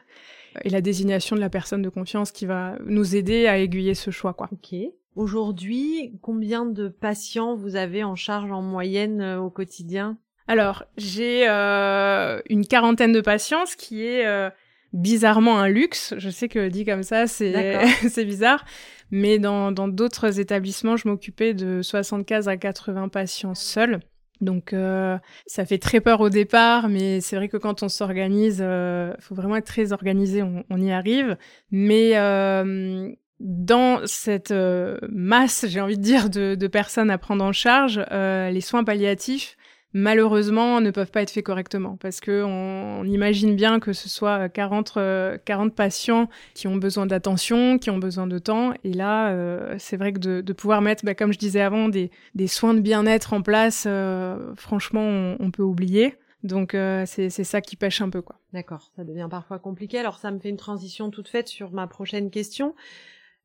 et 0.64 0.70
la 0.70 0.80
désignation 0.80 1.36
de 1.36 1.40
la 1.40 1.50
personne 1.50 1.82
de 1.82 1.88
confiance 1.88 2.32
qui 2.32 2.46
va 2.46 2.76
nous 2.84 3.14
aider 3.14 3.46
à 3.46 3.58
aiguiller 3.58 3.94
ce 3.94 4.10
choix 4.10 4.34
quoi. 4.34 4.48
OK. 4.52 4.74
Aujourd'hui, 5.16 6.18
combien 6.22 6.66
de 6.66 6.88
patients 6.88 7.54
vous 7.54 7.76
avez 7.76 8.04
en 8.04 8.14
charge 8.14 8.50
en 8.52 8.62
moyenne 8.62 9.20
euh, 9.20 9.40
au 9.40 9.50
quotidien? 9.50 10.18
Alors, 10.46 10.84
j'ai 10.96 11.48
euh, 11.48 12.40
une 12.48 12.66
quarantaine 12.66 13.12
de 13.12 13.20
patients, 13.20 13.66
ce 13.66 13.76
qui 13.76 14.04
est 14.04 14.26
euh, 14.26 14.50
bizarrement 14.92 15.58
un 15.58 15.68
luxe. 15.68 16.14
Je 16.18 16.30
sais 16.30 16.48
que 16.48 16.68
dit 16.68 16.84
comme 16.84 17.02
ça, 17.02 17.26
c'est 17.26 17.78
c'est 18.08 18.24
bizarre. 18.24 18.64
Mais 19.10 19.38
dans 19.38 19.72
d'autres 19.72 20.38
établissements, 20.38 20.96
je 20.96 21.08
m'occupais 21.08 21.52
de 21.54 21.82
75 21.82 22.48
à 22.48 22.56
80 22.56 23.08
patients 23.08 23.54
seuls. 23.54 24.00
Donc 24.40 24.72
euh, 24.72 25.18
ça 25.46 25.66
fait 25.66 25.78
très 25.78 26.00
peur 26.00 26.20
au 26.20 26.30
départ, 26.30 26.88
mais 26.88 27.20
c'est 27.20 27.36
vrai 27.36 27.48
que 27.48 27.56
quand 27.56 27.82
on 27.82 27.88
s'organise, 27.88 28.58
il 28.58 28.64
euh, 28.64 29.14
faut 29.18 29.34
vraiment 29.34 29.56
être 29.56 29.66
très 29.66 29.92
organisé, 29.92 30.42
on, 30.42 30.64
on 30.70 30.80
y 30.80 30.92
arrive. 30.92 31.36
Mais 31.70 32.16
euh, 32.16 33.12
dans 33.40 34.06
cette 34.06 34.50
euh, 34.50 34.98
masse, 35.08 35.64
j'ai 35.66 35.80
envie 35.80 35.96
de 35.96 36.02
dire, 36.02 36.28
de, 36.28 36.54
de, 36.54 36.66
personnes 36.66 37.10
à 37.10 37.16
prendre 37.16 37.42
en 37.42 37.52
charge, 37.52 38.00
euh, 38.12 38.50
les 38.50 38.60
soins 38.60 38.84
palliatifs, 38.84 39.56
malheureusement, 39.92 40.80
ne 40.80 40.90
peuvent 40.90 41.10
pas 41.10 41.22
être 41.22 41.30
faits 41.30 41.44
correctement 41.44 41.96
parce 42.00 42.20
que 42.20 42.42
on, 42.44 43.04
imagine 43.04 43.56
bien 43.56 43.80
que 43.80 43.92
ce 43.92 44.08
soit 44.08 44.48
40, 44.48 44.98
40 45.44 45.74
patients 45.74 46.28
qui 46.54 46.68
ont 46.68 46.76
besoin 46.76 47.06
d'attention, 47.06 47.78
qui 47.78 47.90
ont 47.90 47.98
besoin 47.98 48.26
de 48.26 48.38
temps. 48.38 48.72
Et 48.84 48.92
là, 48.92 49.30
euh, 49.30 49.74
c'est 49.78 49.96
vrai 49.96 50.12
que 50.12 50.18
de, 50.18 50.40
de 50.40 50.52
pouvoir 50.52 50.80
mettre, 50.80 51.04
bah, 51.04 51.14
comme 51.14 51.32
je 51.32 51.38
disais 51.38 51.60
avant, 51.60 51.88
des, 51.88 52.10
des 52.34 52.46
soins 52.46 52.74
de 52.74 52.80
bien-être 52.80 53.32
en 53.32 53.42
place, 53.42 53.84
euh, 53.86 54.54
franchement, 54.56 55.02
on, 55.02 55.36
on, 55.40 55.50
peut 55.50 55.62
oublier. 55.62 56.14
Donc 56.42 56.74
euh, 56.74 57.04
c'est 57.06 57.30
ça 57.30 57.60
qui 57.60 57.76
pêche 57.76 58.00
un 58.00 58.08
peu 58.08 58.22
quoi. 58.22 58.36
D'accord, 58.54 58.90
ça 58.96 59.04
devient 59.04 59.28
parfois 59.30 59.58
compliqué. 59.58 59.98
Alors 59.98 60.18
ça 60.18 60.30
me 60.30 60.38
fait 60.38 60.48
une 60.48 60.56
transition 60.56 61.10
toute 61.10 61.28
faite 61.28 61.48
sur 61.48 61.70
ma 61.70 61.86
prochaine 61.86 62.30
question. 62.30 62.74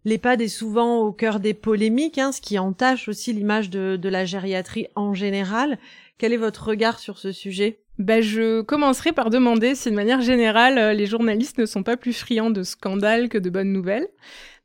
L'EHPAD 0.05 0.41
est 0.41 0.47
souvent 0.47 0.99
au 0.99 1.11
cœur 1.11 1.39
des 1.39 1.55
polémiques, 1.55 2.19
hein, 2.19 2.31
ce 2.31 2.39
qui 2.39 2.59
entache 2.59 3.09
aussi 3.09 3.33
l'image 3.33 3.71
de, 3.71 3.97
de, 3.99 4.09
la 4.09 4.23
gériatrie 4.23 4.87
en 4.95 5.15
général. 5.15 5.79
Quel 6.19 6.31
est 6.31 6.37
votre 6.37 6.67
regard 6.67 6.99
sur 6.99 7.17
ce 7.17 7.31
sujet? 7.31 7.79
Ben, 7.97 8.21
je 8.21 8.61
commencerai 8.61 9.13
par 9.13 9.31
demander 9.31 9.73
si 9.73 9.89
de 9.89 9.95
manière 9.95 10.21
générale 10.21 10.77
euh, 10.77 10.93
les 10.93 11.07
journalistes 11.07 11.57
ne 11.57 11.65
sont 11.65 11.81
pas 11.81 11.97
plus 11.97 12.13
friands 12.13 12.51
de 12.51 12.61
scandales 12.61 13.29
que 13.29 13.37
de 13.37 13.49
bonnes 13.49 13.71
nouvelles 13.71 14.07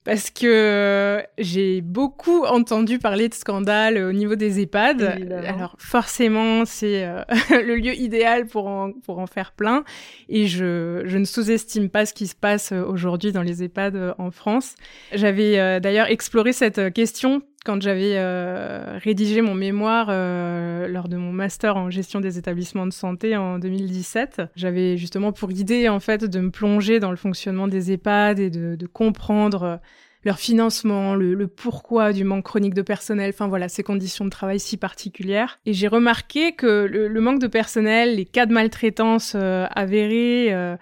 parce 0.05 0.31
que 0.31 0.47
euh, 0.47 1.23
j'ai 1.39 1.83
beaucoup 1.83 2.45
entendu 2.45 2.99
parler 2.99 3.29
de 3.29 3.35
scandales 3.35 3.99
au 3.99 4.13
niveau 4.13 4.35
des 4.35 4.61
EHPAD. 4.61 5.03
Alors 5.47 5.77
forcément, 5.79 6.65
c'est 6.65 7.05
euh, 7.05 7.23
le 7.51 7.77
lieu 7.77 7.95
idéal 7.95 8.47
pour 8.47 8.67
en, 8.67 8.93
pour 8.93 9.19
en 9.19 9.27
faire 9.27 9.53
plein. 9.53 9.85
Et 10.29 10.47
je, 10.47 11.03
je 11.05 11.19
ne 11.19 11.25
sous-estime 11.25 11.91
pas 11.91 12.07
ce 12.07 12.15
qui 12.15 12.27
se 12.27 12.35
passe 12.35 12.73
aujourd'hui 12.73 13.33
dans 13.33 13.43
les 13.43 13.63
EHPAD 13.63 14.15
en 14.19 14.31
France. 14.31 14.75
J'avais 15.13 15.81
d'ailleurs 15.81 16.07
exploré 16.11 16.53
cette 16.53 16.93
question 16.93 17.43
quand 17.65 17.83
j'avais 17.83 18.15
euh, 18.17 18.99
rédigé 19.03 19.43
mon 19.43 19.55
mémoire 19.55 20.07
euh, 20.09 20.89
lors 20.89 21.09
de 21.09 21.17
mon 21.17 21.33
master 21.33 21.77
en 21.77 21.91
gestion 21.91 22.21
des 22.21 22.39
établissements 22.39 22.87
de 22.87 22.93
santé 22.93 23.37
en 23.37 23.59
2017, 23.59 24.43
j'avais 24.57 24.97
justement 24.97 25.33
pour 25.33 25.53
idée 25.53 25.89
en 25.89 26.01
fait 26.01 26.25
de 26.25 26.41
me 26.41 26.51
plonger 26.51 27.01
dans 27.01 27.11
le 27.11 27.17
fonctionnement 27.17 27.69
des 27.69 27.93
EHPAD 27.93 28.39
et 28.39 28.51
de, 28.51 28.87
comprendre 28.87 29.63
euh, 29.63 29.77
leur 30.25 30.39
financement, 30.39 31.15
le, 31.15 31.35
le, 31.35 31.47
pourquoi 31.47 32.13
du 32.13 32.25
manque 32.25 32.45
chronique 32.45 32.75
de 32.75 32.83
personnel, 32.83 33.31
enfin 33.31 33.49
voilà, 33.49 33.69
ces 33.69 33.83
conditions 33.83 34.25
de 34.25 34.31
travail 34.31 34.61
si 34.61 34.77
particulières. 34.77 35.59
Et 35.67 35.73
j'ai 35.73 35.89
remarqué 35.89 36.53
que 36.53 36.87
le, 36.91 37.09
le, 37.09 37.21
manque 37.21 37.41
de 37.41 37.47
personnel, 37.47 38.17
les 38.17 38.27
cas 38.27 38.47
de 38.47 38.53
maltraitance 38.53 39.33
euh, 39.35 39.67
avérés, 39.75 40.53
euh, 40.53 40.77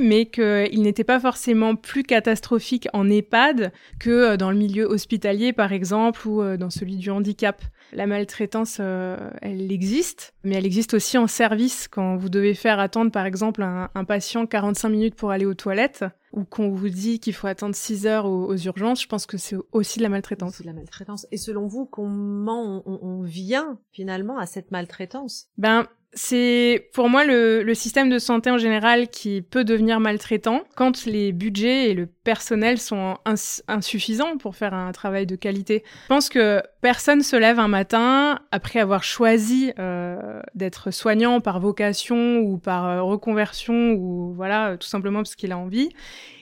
mais 0.00 0.26
qu'il 0.26 0.82
n'était 0.82 1.04
pas 1.04 1.20
forcément 1.20 1.74
plus 1.76 2.02
catastrophique 2.02 2.88
en 2.92 3.08
EHPAD 3.08 3.72
que 3.98 4.10
euh, 4.10 4.36
dans 4.36 4.50
le 4.50 4.56
milieu 4.56 4.84
hospitalier, 4.84 5.52
par 5.52 5.72
exemple, 5.72 6.26
ou 6.26 6.42
euh, 6.42 6.56
dans 6.56 6.70
celui 6.70 6.96
du 6.96 7.10
handicap. 7.10 7.62
La 7.92 8.06
maltraitance, 8.06 8.78
euh, 8.80 9.30
elle 9.42 9.70
existe, 9.70 10.34
mais 10.44 10.54
elle 10.54 10.66
existe 10.66 10.94
aussi 10.94 11.18
en 11.18 11.26
service. 11.26 11.88
Quand 11.88 12.16
vous 12.16 12.30
devez 12.30 12.54
faire 12.54 12.80
attendre, 12.80 13.10
par 13.10 13.26
exemple, 13.26 13.62
un, 13.62 13.90
un 13.94 14.04
patient 14.04 14.46
45 14.46 14.88
minutes 14.88 15.14
pour 15.14 15.30
aller 15.30 15.44
aux 15.44 15.54
toilettes, 15.54 16.04
ou 16.32 16.44
qu'on 16.44 16.70
vous 16.70 16.88
dit 16.88 17.20
qu'il 17.20 17.34
faut 17.34 17.46
attendre 17.46 17.74
6 17.74 18.06
heures 18.06 18.26
aux, 18.26 18.56
urgences, 18.56 19.02
je 19.02 19.08
pense 19.08 19.26
que 19.26 19.36
c'est 19.36 19.56
aussi 19.72 19.98
de 19.98 20.04
la 20.04 20.08
maltraitance. 20.08 20.54
C'est 20.56 20.62
de 20.64 20.68
la 20.68 20.74
maltraitance. 20.74 21.26
Et 21.30 21.36
selon 21.36 21.66
vous, 21.66 21.84
comment 21.84 22.82
on, 22.86 22.98
on 23.02 23.22
vient 23.22 23.78
finalement 23.92 24.38
à 24.38 24.46
cette 24.46 24.70
maltraitance? 24.70 25.48
Ben, 25.58 25.86
c'est 26.14 26.90
pour 26.92 27.08
moi 27.08 27.24
le, 27.24 27.62
le, 27.62 27.74
système 27.74 28.10
de 28.10 28.18
santé 28.18 28.50
en 28.50 28.58
général 28.58 29.08
qui 29.08 29.40
peut 29.40 29.64
devenir 29.64 29.98
maltraitant 29.98 30.62
quand 30.76 31.06
les 31.06 31.32
budgets 31.32 31.90
et 31.90 31.94
le 31.94 32.06
personnel 32.06 32.78
sont 32.78 33.16
ins 33.24 33.34
insuffisants 33.68 34.36
pour 34.36 34.54
faire 34.54 34.74
un 34.74 34.92
travail 34.92 35.26
de 35.26 35.36
qualité. 35.36 35.82
Je 36.04 36.08
pense 36.08 36.28
que 36.28 36.62
personne 36.82 37.22
se 37.22 37.36
lève 37.36 37.58
un 37.58 37.68
matin 37.68 38.40
après 38.50 38.78
avoir 38.78 39.04
choisi 39.04 39.72
euh, 39.78 40.40
d'être 40.54 40.90
soignant 40.90 41.40
par 41.40 41.60
vocation 41.60 42.38
ou 42.40 42.58
par 42.58 42.86
euh, 42.86 43.02
reconversion 43.02 43.92
ou 43.92 44.34
voilà 44.34 44.76
tout 44.78 44.88
simplement 44.88 45.20
parce 45.20 45.34
qu'il 45.34 45.52
a 45.52 45.58
envie 45.58 45.88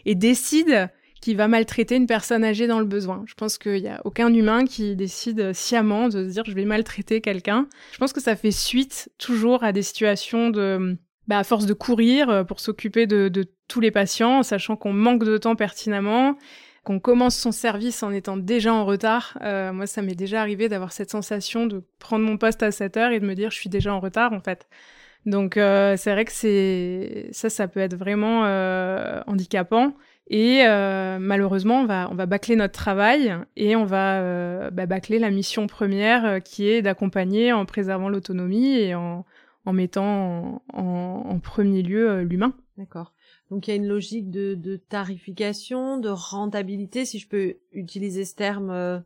et 0.04 0.16
décide 0.16 0.90
qui 1.20 1.34
va 1.34 1.48
maltraiter 1.48 1.96
une 1.96 2.06
personne 2.06 2.44
âgée 2.44 2.66
dans 2.66 2.78
le 2.78 2.86
besoin. 2.86 3.22
Je 3.26 3.34
pense 3.34 3.58
qu'il 3.58 3.82
n'y 3.82 3.88
a 3.88 4.00
aucun 4.04 4.32
humain 4.32 4.64
qui 4.64 4.96
décide 4.96 5.52
sciemment 5.52 6.08
de 6.08 6.28
se 6.28 6.32
dire 6.32 6.44
je 6.46 6.52
vais 6.52 6.64
maltraiter 6.64 7.20
quelqu'un. 7.20 7.68
Je 7.92 7.98
pense 7.98 8.12
que 8.12 8.20
ça 8.20 8.36
fait 8.36 8.50
suite 8.50 9.10
toujours 9.18 9.62
à 9.64 9.72
des 9.72 9.82
situations 9.82 10.50
de 10.50 10.96
bah, 11.28 11.38
à 11.38 11.44
force 11.44 11.66
de 11.66 11.74
courir 11.74 12.28
euh, 12.28 12.44
pour 12.44 12.58
s'occuper 12.58 13.06
de, 13.06 13.28
de, 13.28 13.46
tous 13.68 13.80
les 13.80 13.92
patients, 13.92 14.42
sachant 14.42 14.74
qu'on 14.74 14.92
manque 14.92 15.22
de 15.22 15.38
temps 15.38 15.54
pertinemment, 15.54 16.36
qu'on 16.82 16.98
commence 16.98 17.36
son 17.36 17.52
service 17.52 18.02
en 18.02 18.10
étant 18.10 18.36
déjà 18.36 18.74
en 18.74 18.84
retard. 18.84 19.38
Euh, 19.42 19.72
moi, 19.72 19.86
ça 19.86 20.02
m'est 20.02 20.16
déjà 20.16 20.40
arrivé 20.40 20.68
d'avoir 20.68 20.92
cette 20.92 21.10
sensation 21.10 21.66
de 21.66 21.84
prendre 22.00 22.24
mon 22.24 22.36
poste 22.36 22.64
à 22.64 22.72
7 22.72 22.96
heures 22.96 23.12
et 23.12 23.20
de 23.20 23.26
me 23.26 23.34
dire 23.34 23.50
je 23.50 23.56
suis 23.56 23.70
déjà 23.70 23.94
en 23.94 24.00
retard 24.00 24.32
en 24.32 24.40
fait. 24.40 24.66
Donc 25.26 25.56
euh, 25.56 25.96
c'est 25.96 26.12
vrai 26.12 26.24
que 26.24 26.32
c'est 26.32 27.28
ça, 27.32 27.50
ça 27.50 27.68
peut 27.68 27.80
être 27.80 27.94
vraiment 27.94 28.44
euh, 28.46 29.20
handicapant. 29.26 29.92
Et 30.32 30.62
euh, 30.64 31.18
malheureusement, 31.18 31.80
on 31.80 31.86
va, 31.86 32.08
on 32.08 32.14
va 32.14 32.24
bâcler 32.24 32.54
notre 32.54 32.72
travail 32.72 33.34
et 33.56 33.74
on 33.74 33.84
va 33.84 34.20
euh, 34.20 34.70
bah, 34.70 34.86
bâcler 34.86 35.18
la 35.18 35.30
mission 35.30 35.66
première 35.66 36.24
euh, 36.24 36.38
qui 36.38 36.68
est 36.68 36.82
d'accompagner 36.82 37.52
en 37.52 37.66
préservant 37.66 38.08
l'autonomie 38.08 38.76
et 38.76 38.94
en, 38.94 39.26
en 39.66 39.72
mettant 39.72 40.62
en, 40.72 41.24
en, 41.28 41.38
premier 41.40 41.82
lieu 41.82 42.22
l'humain. 42.22 42.54
D'accord. 42.78 43.12
Donc 43.50 43.66
il 43.66 43.70
y 43.70 43.72
a 43.72 43.76
une 43.76 43.88
logique 43.88 44.30
de, 44.30 44.54
de, 44.54 44.76
tarification, 44.76 45.98
de 45.98 46.08
rentabilité, 46.08 47.04
si 47.04 47.18
je 47.18 47.26
peux 47.26 47.56
utiliser 47.72 48.24
ce 48.24 48.36
terme. 48.36 49.02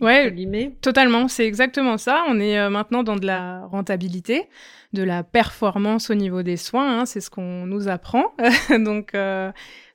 Ouais, 0.00 0.34
totalement. 0.82 1.28
C'est 1.28 1.46
exactement 1.46 1.96
ça. 1.96 2.24
On 2.28 2.40
est 2.40 2.68
maintenant 2.68 3.04
dans 3.04 3.14
de 3.14 3.24
la 3.24 3.64
rentabilité, 3.66 4.48
de 4.92 5.04
la 5.04 5.22
performance 5.22 6.10
au 6.10 6.14
niveau 6.14 6.42
des 6.42 6.56
soins. 6.56 6.98
Hein, 6.98 7.06
c'est 7.06 7.20
ce 7.20 7.30
qu'on 7.30 7.66
nous 7.66 7.86
apprend. 7.86 8.34
Donc 8.70 9.14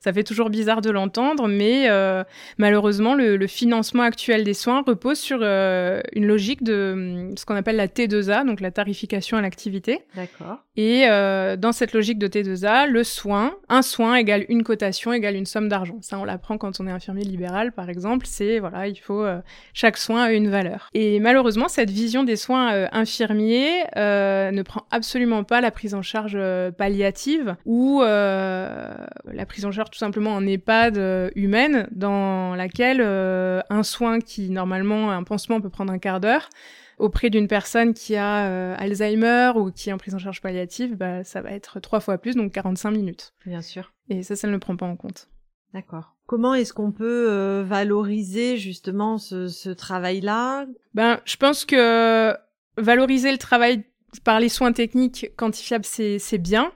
ça 0.02 0.12
fait 0.12 0.24
toujours 0.24 0.50
bizarre 0.50 0.82
de 0.82 0.90
l'entendre, 0.90 1.48
mais 1.48 1.88
euh, 1.88 2.24
malheureusement, 2.58 3.14
le, 3.14 3.38
le, 3.38 3.48
financement 3.48 4.02
actuel 4.02 4.44
des 4.44 4.56
soins 4.56 4.84
repose 4.86 5.20
sur 5.20 5.40
euh, 5.42 6.02
une 6.14 6.26
logique 6.26 6.64
de 6.64 6.92
hum, 6.94 7.38
ce 7.38 7.46
qu'on 7.46 7.56
appelle 7.56 7.76
la 7.76 7.88
T2A, 7.88 8.46
donc 8.46 8.62
la 8.62 8.72
tarification 8.72 9.38
à 9.38 9.42
l'activité. 9.42 10.00
D'accord. 10.16 10.58
Et 10.78 11.04
euh, 11.10 11.58
dans 11.58 11.74
cette 11.74 11.92
logique 11.92 12.18
de 12.18 12.28
T2A, 12.28 12.88
le 12.88 13.04
soin, 13.04 13.56
un 13.68 13.82
soin 13.82 14.16
égale 14.16 14.46
une 14.48 14.64
cotation 14.64 15.12
égale 15.12 15.36
une 15.36 15.46
somme 15.46 15.68
d'argent. 15.68 15.98
Ça, 16.02 16.18
on 16.18 16.24
l'apprend 16.24 16.58
quand 16.58 16.80
on 16.80 16.88
est 16.88 16.92
infirmier 16.92 17.26
libéral, 17.26 17.74
par 17.74 17.90
exemple. 17.90 18.26
C'est 18.26 18.60
voilà, 18.60 18.88
il 18.88 18.96
faut 18.96 19.22
euh, 19.22 19.42
chaque 19.74 19.98
soin 19.98 20.24
a 20.24 20.32
une 20.32 20.50
valeur. 20.50 20.90
Et 20.94 21.20
malheureusement, 21.20 21.68
cette 21.68 21.90
vision 21.90 22.24
des 22.24 22.38
soins 22.38 22.74
euh, 22.74 22.88
infirmiers 22.94 23.84
ne 23.96 24.62
prend 24.64 24.86
absolument 24.92 25.44
pas 25.44 25.60
la 25.62 25.72
prise 25.72 25.94
en 25.94 26.02
charge 26.02 26.38
palliative 26.78 27.56
ou 27.66 28.02
la 28.02 29.46
prise 29.48 29.66
en 29.66 29.72
charge 29.72 29.91
tout 29.92 30.00
simplement 30.00 30.34
en 30.34 30.46
EHPAD 30.46 30.98
euh, 30.98 31.30
humaine 31.36 31.88
dans 31.92 32.56
laquelle 32.56 33.02
euh, 33.02 33.62
un 33.70 33.84
soin 33.84 34.20
qui 34.20 34.50
normalement 34.50 35.12
un 35.12 35.24
pansement 35.24 35.62
peut 35.62 35.70
prendre 35.70 35.92
un 35.92 36.00
quart 36.00 36.20
d'heure 36.20 36.50
auprès 36.98 37.30
d'une 37.30 37.48
personne 37.48 37.94
qui 37.94 38.16
a 38.16 38.48
euh, 38.48 38.76
Alzheimer 38.78 39.52
ou 39.56 39.72
qui 39.72 39.90
est 39.90 39.94
en 39.94 39.98
prise 39.98 40.14
en 40.14 40.20
charge 40.20 40.40
palliative, 40.40 40.96
bah, 40.96 41.24
ça 41.24 41.42
va 41.42 41.52
être 41.52 41.80
trois 41.80 42.00
fois 42.00 42.20
plus, 42.20 42.36
donc 42.36 42.52
45 42.52 42.92
minutes. 42.92 43.34
Bien 43.46 43.64
sûr. 43.64 43.92
Et 44.10 44.22
ça, 44.22 44.36
ça 44.36 44.48
ne 44.48 44.52
le 44.52 44.60
prend 44.60 44.76
pas 44.76 44.86
en 44.86 44.96
compte. 44.96 45.28
D'accord. 45.74 46.16
Comment 46.28 46.54
est-ce 46.54 46.74
qu'on 46.74 46.92
peut 46.92 47.64
valoriser 47.68 48.58
justement 48.58 49.18
ce, 49.18 49.48
ce 49.48 49.70
travail-là? 49.72 50.68
Ben, 50.94 51.20
je 51.26 51.38
pense 51.38 51.66
que 51.66 52.36
valoriser 52.78 53.32
le 53.32 53.38
travail 53.38 53.84
par 54.24 54.40
les 54.40 54.50
soins 54.50 54.72
techniques 54.72 55.32
quantifiables, 55.38 55.86
c'est 55.86 56.38
bien. 56.38 56.72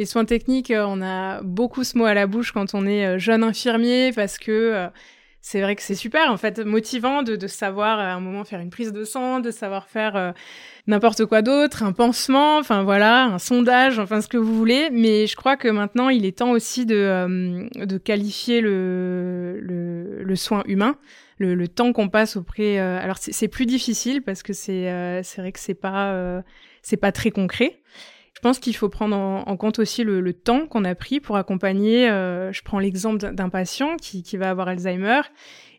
Les 0.00 0.06
soins 0.06 0.24
techniques, 0.24 0.70
euh, 0.70 0.86
on 0.88 1.02
a 1.02 1.42
beaucoup 1.42 1.84
ce 1.84 1.98
mot 1.98 2.06
à 2.06 2.14
la 2.14 2.26
bouche 2.26 2.52
quand 2.52 2.72
on 2.72 2.86
est 2.86 3.04
euh, 3.04 3.18
jeune 3.18 3.44
infirmier 3.44 4.12
parce 4.14 4.38
que 4.38 4.50
euh, 4.50 4.88
c'est 5.42 5.60
vrai 5.60 5.76
que 5.76 5.82
c'est 5.82 5.94
super, 5.94 6.32
en 6.32 6.38
fait, 6.38 6.58
motivant 6.60 7.22
de, 7.22 7.46
savoir 7.46 7.98
à 7.98 8.14
un 8.14 8.20
moment 8.20 8.44
faire 8.44 8.60
une 8.60 8.70
prise 8.70 8.94
de 8.94 9.04
sang, 9.04 9.40
de 9.40 9.50
savoir 9.50 9.88
faire 9.88 10.34
n'importe 10.86 11.26
quoi 11.26 11.42
d'autre, 11.42 11.82
un 11.82 11.92
pansement, 11.92 12.56
enfin 12.56 12.82
voilà, 12.82 13.24
un 13.24 13.38
sondage, 13.38 13.98
enfin 13.98 14.22
ce 14.22 14.28
que 14.28 14.38
vous 14.38 14.56
voulez. 14.56 14.88
Mais 14.90 15.26
je 15.26 15.36
crois 15.36 15.58
que 15.58 15.68
maintenant, 15.68 16.08
il 16.08 16.24
est 16.24 16.38
temps 16.38 16.52
aussi 16.52 16.86
de, 16.86 17.98
qualifier 17.98 18.62
le, 18.62 20.32
soin 20.34 20.62
humain. 20.66 20.96
Le, 21.38 21.68
temps 21.68 21.92
qu'on 21.92 22.08
passe 22.08 22.36
auprès. 22.36 22.78
Alors 22.78 23.16
c'est 23.18 23.48
plus 23.48 23.66
difficile 23.66 24.22
parce 24.22 24.42
que 24.42 24.52
c'est 24.54 25.22
c'est 25.22 25.40
vrai 25.40 25.52
que 25.52 25.60
c'est 25.60 25.74
pas 25.74 26.42
c'est 26.82 26.98
pas 26.98 27.12
très 27.12 27.30
concret. 27.30 27.80
Je 28.40 28.48
pense 28.48 28.58
qu'il 28.58 28.74
faut 28.74 28.88
prendre 28.88 29.14
en, 29.14 29.56
compte 29.58 29.80
aussi 29.80 30.02
le, 30.02 30.32
temps 30.32 30.66
qu'on 30.66 30.86
a 30.86 30.94
pris 30.94 31.20
pour 31.20 31.36
accompagner. 31.36 32.08
Euh, 32.08 32.50
je 32.54 32.62
prends 32.62 32.78
l'exemple 32.78 33.18
d'un 33.18 33.50
patient 33.50 33.96
qui, 33.98 34.24
va 34.38 34.48
avoir 34.48 34.66
Alzheimer 34.68 35.20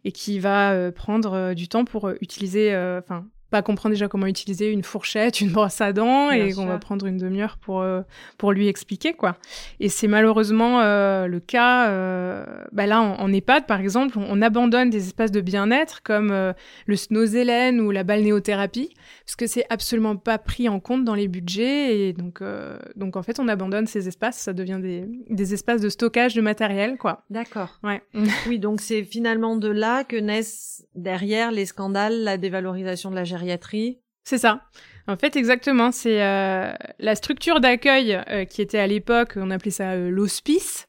et 0.06 0.12
qui 0.12 0.38
va 0.38 0.72
euh, 0.72 0.92
prendre 0.92 1.34
euh, 1.34 1.54
du 1.56 1.68
temps 1.68 1.86
pour 1.86 2.12
utiliser, 2.22 2.70
enfin, 3.00 3.26
pas 3.52 3.62
comprendre 3.62 3.94
déjà 3.94 4.08
comment 4.08 4.26
utiliser 4.26 4.72
une 4.72 4.82
fourchette, 4.82 5.42
une 5.42 5.50
brosse 5.52 5.82
à 5.82 5.94
dents, 5.94 6.32
et 6.32 6.54
qu'on 6.54 6.66
va 6.66 6.80
prendre 6.80 7.06
une 7.06 7.18
demi-heure 7.18 7.58
pour 7.58 7.82
euh, 7.82 8.02
pour 8.38 8.54
lui 8.54 8.68
expliquer 8.68 9.14
quoi. 9.14 9.36
Et 9.80 9.90
c'est 9.90 10.08
malheureusement 10.08 10.80
euh, 10.82 11.28
le 11.28 11.40
cas. 11.40 11.90
Euh, 11.90 12.46
bah 12.72 12.88
là, 12.88 13.02
en, 13.02 13.20
en, 13.20 13.32
EHPAD 13.32 13.68
par 13.68 13.80
exemple, 13.80 14.18
on, 14.18 14.42
abandonne 14.42 14.90
des 14.90 15.08
espaces 15.08 15.32
de 15.32 15.42
bien-être 15.42 16.02
comme 16.02 16.32
euh, 16.32 16.54
le 16.88 16.96
snozelen 16.96 17.80
ou 17.82 17.92
la 17.92 18.04
balnéothérapie 18.04 18.94
parce 19.26 19.36
que 19.36 19.48
c'est 19.48 19.66
absolument 19.70 20.16
pas 20.16 20.38
pris 20.38 20.68
en 20.68 20.80
compte 20.80 21.06
dans 21.06 21.16
les 21.16 21.28
budgets 21.28 21.98
et 21.98 22.14
donc 22.14 22.42
euh, 22.42 22.78
donc 22.96 23.16
en 23.16 23.24
fait 23.24 23.40
on 23.40 23.48
abandonne 23.48 23.88
ces 23.88 24.08
espaces, 24.08 24.38
ça 24.38 24.54
devient 24.54 24.80
des 24.82 25.06
des 25.30 25.54
espaces 25.54 25.82
de 25.82 25.90
stockage 25.90 26.34
de 26.34 26.42
matériel 26.42 26.98
quoi. 26.98 27.24
D'accord. 27.30 27.80
Ouais. 27.84 28.02
oui, 28.48 28.60
donc 28.60 28.82
c'est 28.82 29.04
finalement 29.04 29.56
de 29.56 29.70
là 29.70 30.04
que 30.04 30.16
naissent 30.16 30.86
derrière 30.96 31.52
les 31.52 31.66
scandales, 31.66 32.24
la 32.24 32.38
dévalorisation 32.38 33.10
de 33.10 33.16
la 33.16 33.24
gériatrie 33.42 34.00
c'est 34.24 34.38
ça. 34.38 34.62
En 35.08 35.18
fait, 35.18 35.36
exactement. 35.36 35.92
C'est 35.92 36.22
euh, 36.22 36.72
la 37.00 37.16
structure 37.16 37.60
d'accueil 37.60 38.22
euh, 38.30 38.46
qui 38.46 38.62
était 38.62 38.78
à 38.78 38.88
l'époque, 38.88 39.34
on 39.36 39.50
appelait 39.50 39.72
ça 39.72 39.92
euh, 39.92 40.10
l'hospice, 40.10 40.88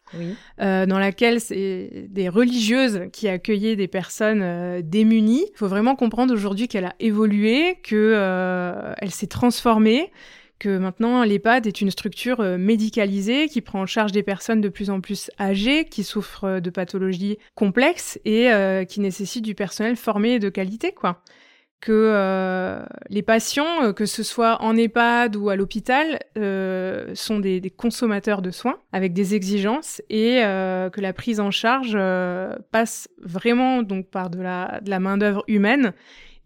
dans 0.59 0.99
laquelle 0.99 1.41
c'est 1.41 2.07
des 2.11 2.29
religieuses 2.29 3.07
qui 3.13 3.27
accueillaient 3.27 3.77
des 3.77 3.89
personnes 3.89 4.83
démunies. 4.83 5.47
Il 5.55 5.57
faut 5.57 5.69
vraiment 5.69 5.97
comprendre 5.97 6.35
aujourd'hui 6.35 6.69
qu'elle 6.69 6.85
a 6.85 6.95
évolué, 7.01 7.79
que 7.83 8.93
elle 8.99 9.11
s'est 9.11 9.27
transformée, 9.27 10.13
que 10.59 10.77
maintenant 10.77 11.25
l'EHPAD 11.25 11.67
est 11.67 11.81
une 11.81 11.91
structure 11.91 12.43
médicalisée 12.59 13.49
qui 13.49 13.63
prend 13.63 13.81
en 13.81 13.87
charge 13.87 14.13
des 14.13 14.23
personnes 14.23 14.61
de 14.61 14.69
plus 14.69 14.91
en 14.91 15.01
plus 15.01 15.31
âgées, 15.41 15.87
qui 15.87 16.05
souffrent 16.05 16.61
de 16.61 16.71
pathologies 16.71 17.39
complexes 17.55 18.21
et 18.27 18.51
qui 18.87 19.01
nécessitent 19.01 19.47
du 19.47 19.55
personnel 19.55 19.97
formé 19.97 20.35
et 20.35 20.39
de 20.39 20.51
qualité, 20.51 20.93
quoi 20.93 21.23
que 21.83 21.91
euh, 21.93 22.81
les 23.09 23.23
patients, 23.23 23.83
euh, 23.83 23.93
que 23.93 24.07
ce 24.07 24.23
soit 24.23 24.63
en 24.63 24.77
EHPAD 24.77 25.35
ou 25.35 25.51
à 25.51 25.57
l'hôpital, 25.57 26.21
euh, 26.39 27.11
sont 27.15 27.41
des, 27.41 27.61
des, 27.61 27.71
consommateurs 27.71 28.41
de 28.41 28.53
soins 28.53 28.79
avec 28.93 29.13
des 29.13 29.35
exigences 29.35 30.01
et 30.09 30.45
euh, 30.45 30.91
que 30.91 31.01
la 31.01 31.13
prise 31.13 31.41
en 31.41 31.51
charge 31.51 31.95
euh, 31.97 32.57
passe 32.71 33.09
vraiment 33.21 33.83
donc 33.83 34.07
par 34.07 34.31
de 34.31 34.41
la, 34.41 34.81
de 34.81 34.91
la 34.91 35.01
main 35.01 35.19
d'œuvre 35.19 35.43
humaine 35.49 35.93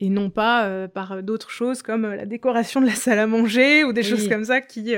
et 0.00 0.08
non 0.08 0.30
pas 0.30 0.88
par 0.88 1.22
d'autres 1.22 1.48
choses 1.48 1.82
comme 1.82 2.06
la 2.06 2.26
décoration 2.26 2.82
de 2.82 2.86
la 2.86 2.94
salle 2.94 3.18
à 3.18 3.26
manger 3.26 3.82
ou 3.84 3.94
des 3.94 4.02
choses 4.02 4.28
comme 4.28 4.44
ça 4.44 4.60
qui 4.60 4.94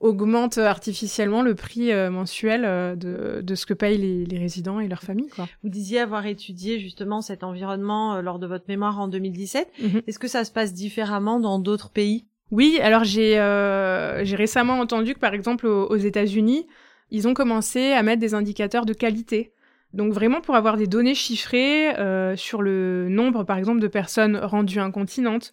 augmente 0.00 0.58
artificiellement 0.58 1.42
le 1.42 1.54
prix 1.54 1.92
euh, 1.92 2.10
mensuel 2.10 2.64
euh, 2.64 2.96
de, 2.96 3.42
de, 3.42 3.54
ce 3.54 3.66
que 3.66 3.74
payent 3.74 3.98
les, 3.98 4.24
les, 4.24 4.38
résidents 4.38 4.80
et 4.80 4.88
leurs 4.88 5.02
familles. 5.02 5.28
Quoi. 5.28 5.46
Vous 5.62 5.68
disiez 5.68 6.00
avoir 6.00 6.26
étudié 6.26 6.80
justement 6.80 7.20
cet 7.20 7.44
environnement 7.44 8.14
euh, 8.14 8.22
lors 8.22 8.38
de 8.38 8.46
votre 8.46 8.64
mémoire 8.68 8.98
en 8.98 9.08
2017. 9.08 9.68
Mhm. 9.82 10.02
Est-ce 10.06 10.18
que 10.18 10.28
ça 10.28 10.44
se 10.44 10.50
passe 10.50 10.72
différemment 10.72 11.38
dans 11.38 11.58
d'autres 11.58 11.90
pays? 11.90 12.26
Oui, 12.50 12.80
alors 12.82 13.04
j'ai 13.04 13.38
euh, 13.38 14.24
récemment 14.24 14.80
entendu 14.80 15.14
que 15.14 15.20
par 15.20 15.34
exemple 15.34 15.66
aux, 15.66 15.86
aux 15.86 15.96
États-Unis, 15.96 16.66
ils 17.10 17.28
ont 17.28 17.34
commencé 17.34 17.92
à 17.92 18.02
mettre 18.02 18.20
des 18.20 18.34
indicateurs 18.34 18.86
de 18.86 18.92
qualité. 18.92 19.52
Donc 19.92 20.12
vraiment 20.12 20.40
pour 20.40 20.54
avoir 20.54 20.76
des 20.76 20.86
données 20.86 21.14
chiffrées 21.14 21.96
euh, 21.98 22.36
sur 22.36 22.62
le 22.62 23.08
nombre, 23.08 23.44
par 23.44 23.58
exemple, 23.58 23.80
de 23.80 23.88
personnes 23.88 24.36
rendues 24.36 24.80
incontinentes 24.80 25.52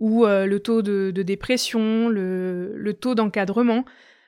ou 0.00 0.26
euh, 0.26 0.46
le 0.46 0.60
taux 0.60 0.82
de, 0.82 1.10
dépression, 1.10 2.08
le, 2.08 2.92
taux 2.98 3.14
d'encadrement, 3.14 3.84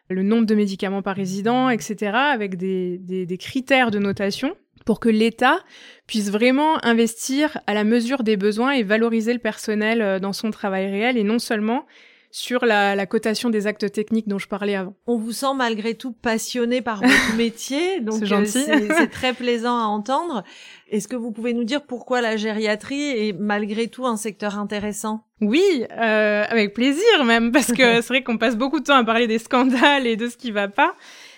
le 0.09 0.23
nombre 0.23 0.47
de 0.47 0.55
médicaments 0.55 1.03
par 1.03 1.17
résident, 1.17 1.71
etc., 1.71 2.13
avec 2.15 2.57
des 2.57 3.39
critères 3.41 3.91
de 3.91 3.99
notation 3.99 4.55
pour 4.85 5.01
que 5.01 5.09
l'État 5.09 5.59
puisse 6.07 6.31
vraiment 6.31 6.85
investir 6.85 7.59
à 7.67 7.75
la 7.75 7.85
mesure 7.85 8.23
des 8.23 8.37
besoins 8.37 8.73
et 8.73 8.83
valoriser 8.83 9.33
le 9.33 9.39
personnel 9.39 10.03
euh, 10.03 10.19
dans 10.19 10.33
son 10.33 10.51
travail 10.51 10.91
réel 10.91 11.17
et 11.17 11.25
non 11.25 11.39
seulement 11.39 11.87
sur 12.33 12.65
la, 12.65 12.97
la, 12.97 13.05
cotation 13.05 13.51
des 13.51 13.67
actes 13.67 13.93
techniques 13.93 14.27
dont 14.27 14.39
je 14.39 14.49
parlais 14.49 14.75
avant. 14.75 14.95
On 15.07 15.19
vous 15.19 15.33
sent 15.33 15.55
malgré 15.55 15.95
tout 15.95 16.13
passionné 16.13 16.81
par 16.81 17.03
votre 17.03 17.35
métier, 17.37 18.01
donc 18.01 18.15
c'est 18.21 18.27
gentil. 18.27 18.65
c'est 18.65 19.11
très 19.11 19.35
plaisant 19.35 19.79
à 19.79 19.85
entendre. 19.85 20.43
Est-ce 20.91 21.09
que 21.09 21.17
vous 21.17 21.31
pouvez 21.31 21.53
nous 21.53 21.65
dire 21.65 21.83
pourquoi 21.83 22.23
la 22.23 22.37
gériatrie 22.37 23.29
est 23.29 23.33
malgré 23.39 23.89
tout 23.89 24.07
un 24.07 24.17
secteur 24.17 24.59
intéressant? 24.59 25.27
Oui, 25.43 25.85
euh, 25.91 26.45
avec 26.49 26.73
plaisir 26.73 27.25
même, 27.25 27.53
parce 27.53 27.71
que 27.73 27.77
c'est 28.01 28.09
vrai 28.09 28.23
qu'on 28.23 28.39
passe 28.39 28.57
beaucoup 28.57 28.81
de 28.81 28.85
temps 28.85 28.97
à 28.97 29.05
parler 29.05 29.27
des 29.27 29.39
scandales 29.39 30.07
et 30.07 30.17
de 30.17 30.29
ce 30.29 30.39
qui 30.39 30.53
va 30.53 30.69
pas. 30.69 30.95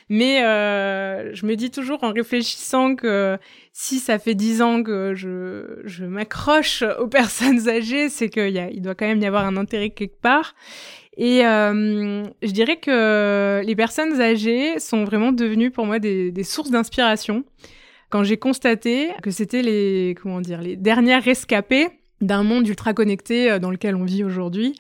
Mais 0.09 0.45
euh, 0.45 1.35
je 1.35 1.47
me 1.47 1.57
dis 1.57 1.71
toujours 1.71 2.05
en 2.05 2.13
réfléchissant 2.13 2.95
que 2.95 3.39
si 3.73 3.99
ça 3.99 4.19
fait 4.19 4.35
dix 4.35 4.61
ans 4.61 4.83
que 4.83 5.15
je, 5.15 5.81
je 5.85 6.05
m'accroche 6.05 6.83
aux 7.01 7.09
personnes 7.09 7.69
âgées, 7.69 8.09
c'est 8.09 8.29
qu'il 8.29 8.69
il 8.73 8.83
doit 8.83 8.95
quand 8.95 9.07
même 9.07 9.21
y 9.21 9.27
avoir 9.27 9.47
un 9.47 9.57
intérêt 9.57 9.91
quelque 9.91 10.21
part. 10.21 10.55
Et 11.17 11.47
euh, 11.47 12.25
je 12.43 12.51
dirais 12.51 12.77
que 12.77 13.63
les 13.65 13.77
personnes 13.77 14.21
âgées 14.21 14.79
sont 14.81 15.05
vraiment 15.05 15.33
devenues 15.33 15.71
pour 15.71 15.87
moi 15.87 15.99
des, 15.99 16.33
des 16.33 16.43
sources 16.43 16.71
d'inspiration. 16.71 17.45
Quand 18.11 18.25
j'ai 18.25 18.37
constaté 18.37 19.11
que 19.23 19.31
c'était 19.31 19.63
les 19.63 20.15
comment 20.21 20.41
dire 20.41 20.61
les 20.61 20.77
dernières 20.77 21.23
rescapées 21.23 21.89
d'un 22.21 22.43
monde 22.43 22.67
ultra 22.67 22.95
connecté 22.95 23.51
euh, 23.51 23.59
dans 23.59 23.71
lequel 23.71 23.95
on 23.95 24.05
vit 24.05 24.25
aujourd'hui, 24.25 24.75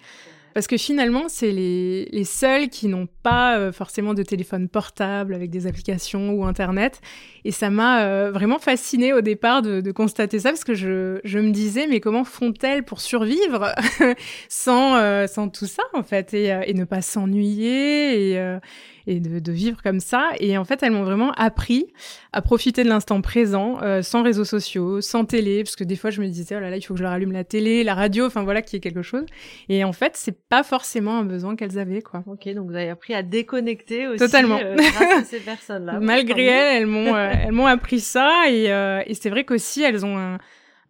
parce 0.54 0.68
que 0.68 0.76
finalement, 0.76 1.28
c'est 1.28 1.50
les, 1.50 2.06
les 2.12 2.24
seuls 2.24 2.68
qui 2.68 2.86
n'ont 2.86 3.08
pas 3.22 3.58
euh, 3.58 3.72
forcément 3.72 4.14
de 4.14 4.22
téléphone 4.22 4.68
portable 4.68 5.34
avec 5.34 5.50
des 5.50 5.66
applications 5.66 6.30
ou 6.30 6.44
Internet. 6.44 7.00
Et 7.44 7.50
ça 7.50 7.70
m'a 7.70 8.04
euh, 8.04 8.30
vraiment 8.30 8.58
fasciné 8.58 9.12
au 9.12 9.20
départ 9.20 9.62
de, 9.62 9.80
de, 9.80 9.92
constater 9.92 10.38
ça, 10.38 10.50
parce 10.50 10.64
que 10.64 10.74
je, 10.74 11.20
je 11.24 11.38
me 11.40 11.50
disais, 11.50 11.86
mais 11.88 12.00
comment 12.00 12.24
font-elles 12.24 12.84
pour 12.84 13.00
survivre 13.00 13.74
sans, 14.48 14.96
euh, 14.96 15.26
sans 15.26 15.48
tout 15.48 15.66
ça, 15.66 15.82
en 15.92 16.04
fait, 16.04 16.32
et, 16.32 16.56
et 16.66 16.74
ne 16.74 16.84
pas 16.84 17.02
s'ennuyer 17.02 18.30
et 18.30 18.58
et 19.06 19.20
de, 19.20 19.38
de, 19.38 19.52
vivre 19.52 19.82
comme 19.82 20.00
ça. 20.00 20.30
Et 20.40 20.56
en 20.58 20.64
fait, 20.64 20.82
elles 20.82 20.92
m'ont 20.92 21.04
vraiment 21.04 21.32
appris 21.32 21.92
à 22.32 22.42
profiter 22.42 22.84
de 22.84 22.88
l'instant 22.88 23.20
présent, 23.20 23.78
euh, 23.82 24.02
sans 24.02 24.22
réseaux 24.22 24.44
sociaux, 24.44 25.00
sans 25.00 25.24
télé, 25.24 25.62
parce 25.62 25.76
que 25.76 25.84
des 25.84 25.96
fois, 25.96 26.10
je 26.10 26.20
me 26.20 26.26
disais, 26.26 26.56
oh 26.56 26.60
là 26.60 26.70
là, 26.70 26.76
il 26.76 26.82
faut 26.82 26.94
que 26.94 26.98
je 26.98 27.02
leur 27.02 27.12
allume 27.12 27.32
la 27.32 27.44
télé, 27.44 27.84
la 27.84 27.94
radio, 27.94 28.26
enfin 28.26 28.42
voilà, 28.42 28.62
qu'il 28.62 28.76
y 28.76 28.78
ait 28.78 28.80
quelque 28.80 29.02
chose. 29.02 29.24
Et 29.68 29.84
en 29.84 29.92
fait, 29.92 30.12
c'est 30.16 30.38
pas 30.48 30.62
forcément 30.62 31.18
un 31.18 31.24
besoin 31.24 31.56
qu'elles 31.56 31.78
avaient, 31.78 32.02
quoi. 32.02 32.22
Ok, 32.26 32.48
donc 32.54 32.68
vous 32.68 32.76
avez 32.76 32.90
appris 32.90 33.14
à 33.14 33.22
déconnecter 33.22 34.08
aussi 34.08 34.18
Totalement. 34.18 34.58
Euh, 34.62 34.76
grâce 34.76 35.22
à 35.22 35.24
ces 35.24 35.40
personnes-là. 35.40 35.98
Malgré 36.00 36.44
elles, 36.44 36.82
elles 36.82 36.86
m'ont, 36.86 37.14
euh, 37.14 37.32
elles 37.44 37.52
m'ont 37.52 37.66
appris 37.66 38.00
ça, 38.00 38.44
et, 38.48 38.64
et 39.06 39.14
c'est 39.14 39.30
vrai 39.30 39.44
qu'aussi, 39.44 39.82
elles 39.82 40.04
ont 40.04 40.18
un 40.18 40.38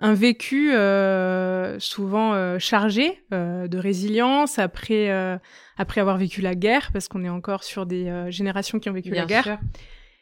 un 0.00 0.14
vécu 0.14 0.72
euh, 0.72 1.78
souvent 1.78 2.34
euh, 2.34 2.58
chargé 2.58 3.22
euh, 3.32 3.68
de 3.68 3.78
résilience 3.78 4.58
après 4.58 5.10
après 5.76 6.00
avoir 6.00 6.16
vécu 6.18 6.40
la 6.40 6.54
guerre, 6.54 6.90
parce 6.92 7.08
qu'on 7.08 7.24
est 7.24 7.28
encore 7.28 7.64
sur 7.64 7.84
des 7.86 8.06
euh, 8.08 8.30
générations 8.30 8.78
qui 8.78 8.88
ont 8.88 8.92
vécu 8.92 9.10
Bien 9.10 9.22
la 9.22 9.26
guerre, 9.26 9.44
sûr. 9.44 9.58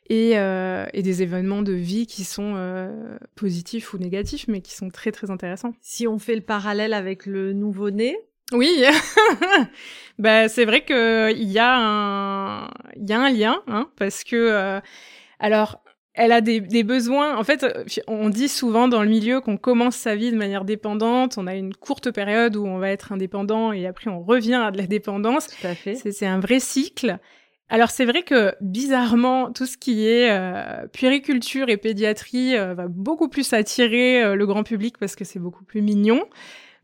et, 0.09 0.39
euh, 0.39 0.87
et 0.95 1.03
des 1.03 1.23
événements 1.23 1.61
de 1.63 1.73
vie 1.75 2.07
qui 2.07 2.25
sont 2.25 2.55
euh, 2.57 3.19
positifs 3.37 3.93
ou 3.93 3.99
négatifs, 3.99 4.47
mais 4.49 4.61
qui 4.63 4.75
sont 4.75 4.89
très 4.89 5.13
très 5.13 5.31
intéressants. 5.31 5.75
Si 5.83 6.07
on 6.07 6.19
fait 6.19 6.35
le 6.35 6.41
parallèle 6.41 6.95
avec 6.95 7.27
le 7.27 7.53
nouveau-né, 7.53 8.17
oui, 8.55 8.83
bah, 10.19 10.49
c'est 10.49 10.65
vrai 10.67 10.85
qu'il 10.85 11.51
y 11.51 11.59
a 11.59 11.75
un 11.79 12.71
il 12.97 13.09
y 13.09 13.13
a 13.13 13.21
un 13.21 13.31
lien, 13.31 13.63
hein, 13.67 13.89
parce 13.97 14.25
que 14.25 14.37
euh, 14.37 14.81
alors 15.39 15.82
elle 16.15 16.33
a 16.33 16.41
des, 16.41 16.61
des, 16.61 16.83
besoins. 16.83 17.37
En 17.37 17.45
fait, 17.45 17.65
on 18.07 18.29
dit 18.29 18.49
souvent 18.49 18.87
dans 18.87 19.03
le 19.03 19.09
milieu 19.09 19.41
qu'on 19.41 19.57
commence 19.57 19.97
sa 19.97 20.15
vie 20.15 20.31
de 20.31 20.37
manière 20.37 20.65
dépendante. 20.65 21.39
On 21.39 21.47
a 21.47 21.55
une 21.55 21.75
courte 21.75 22.11
période 22.11 22.57
où 22.57 22.67
on 22.67 22.79
va 22.79 22.91
être 22.91 23.13
indépendant 23.13 23.73
et 23.73 23.87
après 23.87 24.11
on 24.11 24.23
revient 24.23 24.55
à 24.55 24.71
de 24.71 24.79
la 24.79 24.87
dépendance. 24.87 25.47
Tout 25.47 25.67
à 25.67 25.75
fait. 25.75 25.95
C'est 25.95 26.27
un 26.27 26.39
vrai 26.39 26.61
cycle. 26.61 27.19
Alors 27.73 27.91
c'est 27.91 28.05
vrai 28.05 28.23
que 28.23 28.55
bizarrement, 28.61 29.51
tout 29.51 29.65
ce 29.65 29.79
qui 29.79 30.07
est 30.07 30.31
euh, 30.31 30.87
puériculture 30.89 31.71
et 31.71 31.79
pédiatrie 31.79 32.55
euh, 32.55 32.75
va 32.75 32.87
beaucoup 32.87 33.29
plus 33.29 33.51
attirer 33.55 34.23
euh, 34.23 34.35
le 34.35 34.47
grand 34.47 34.63
public 34.63 34.99
parce 34.99 35.17
que 35.17 35.25
c'est 35.25 35.39
beaucoup 35.39 35.65
plus 35.65 35.81
mignon. 35.81 36.23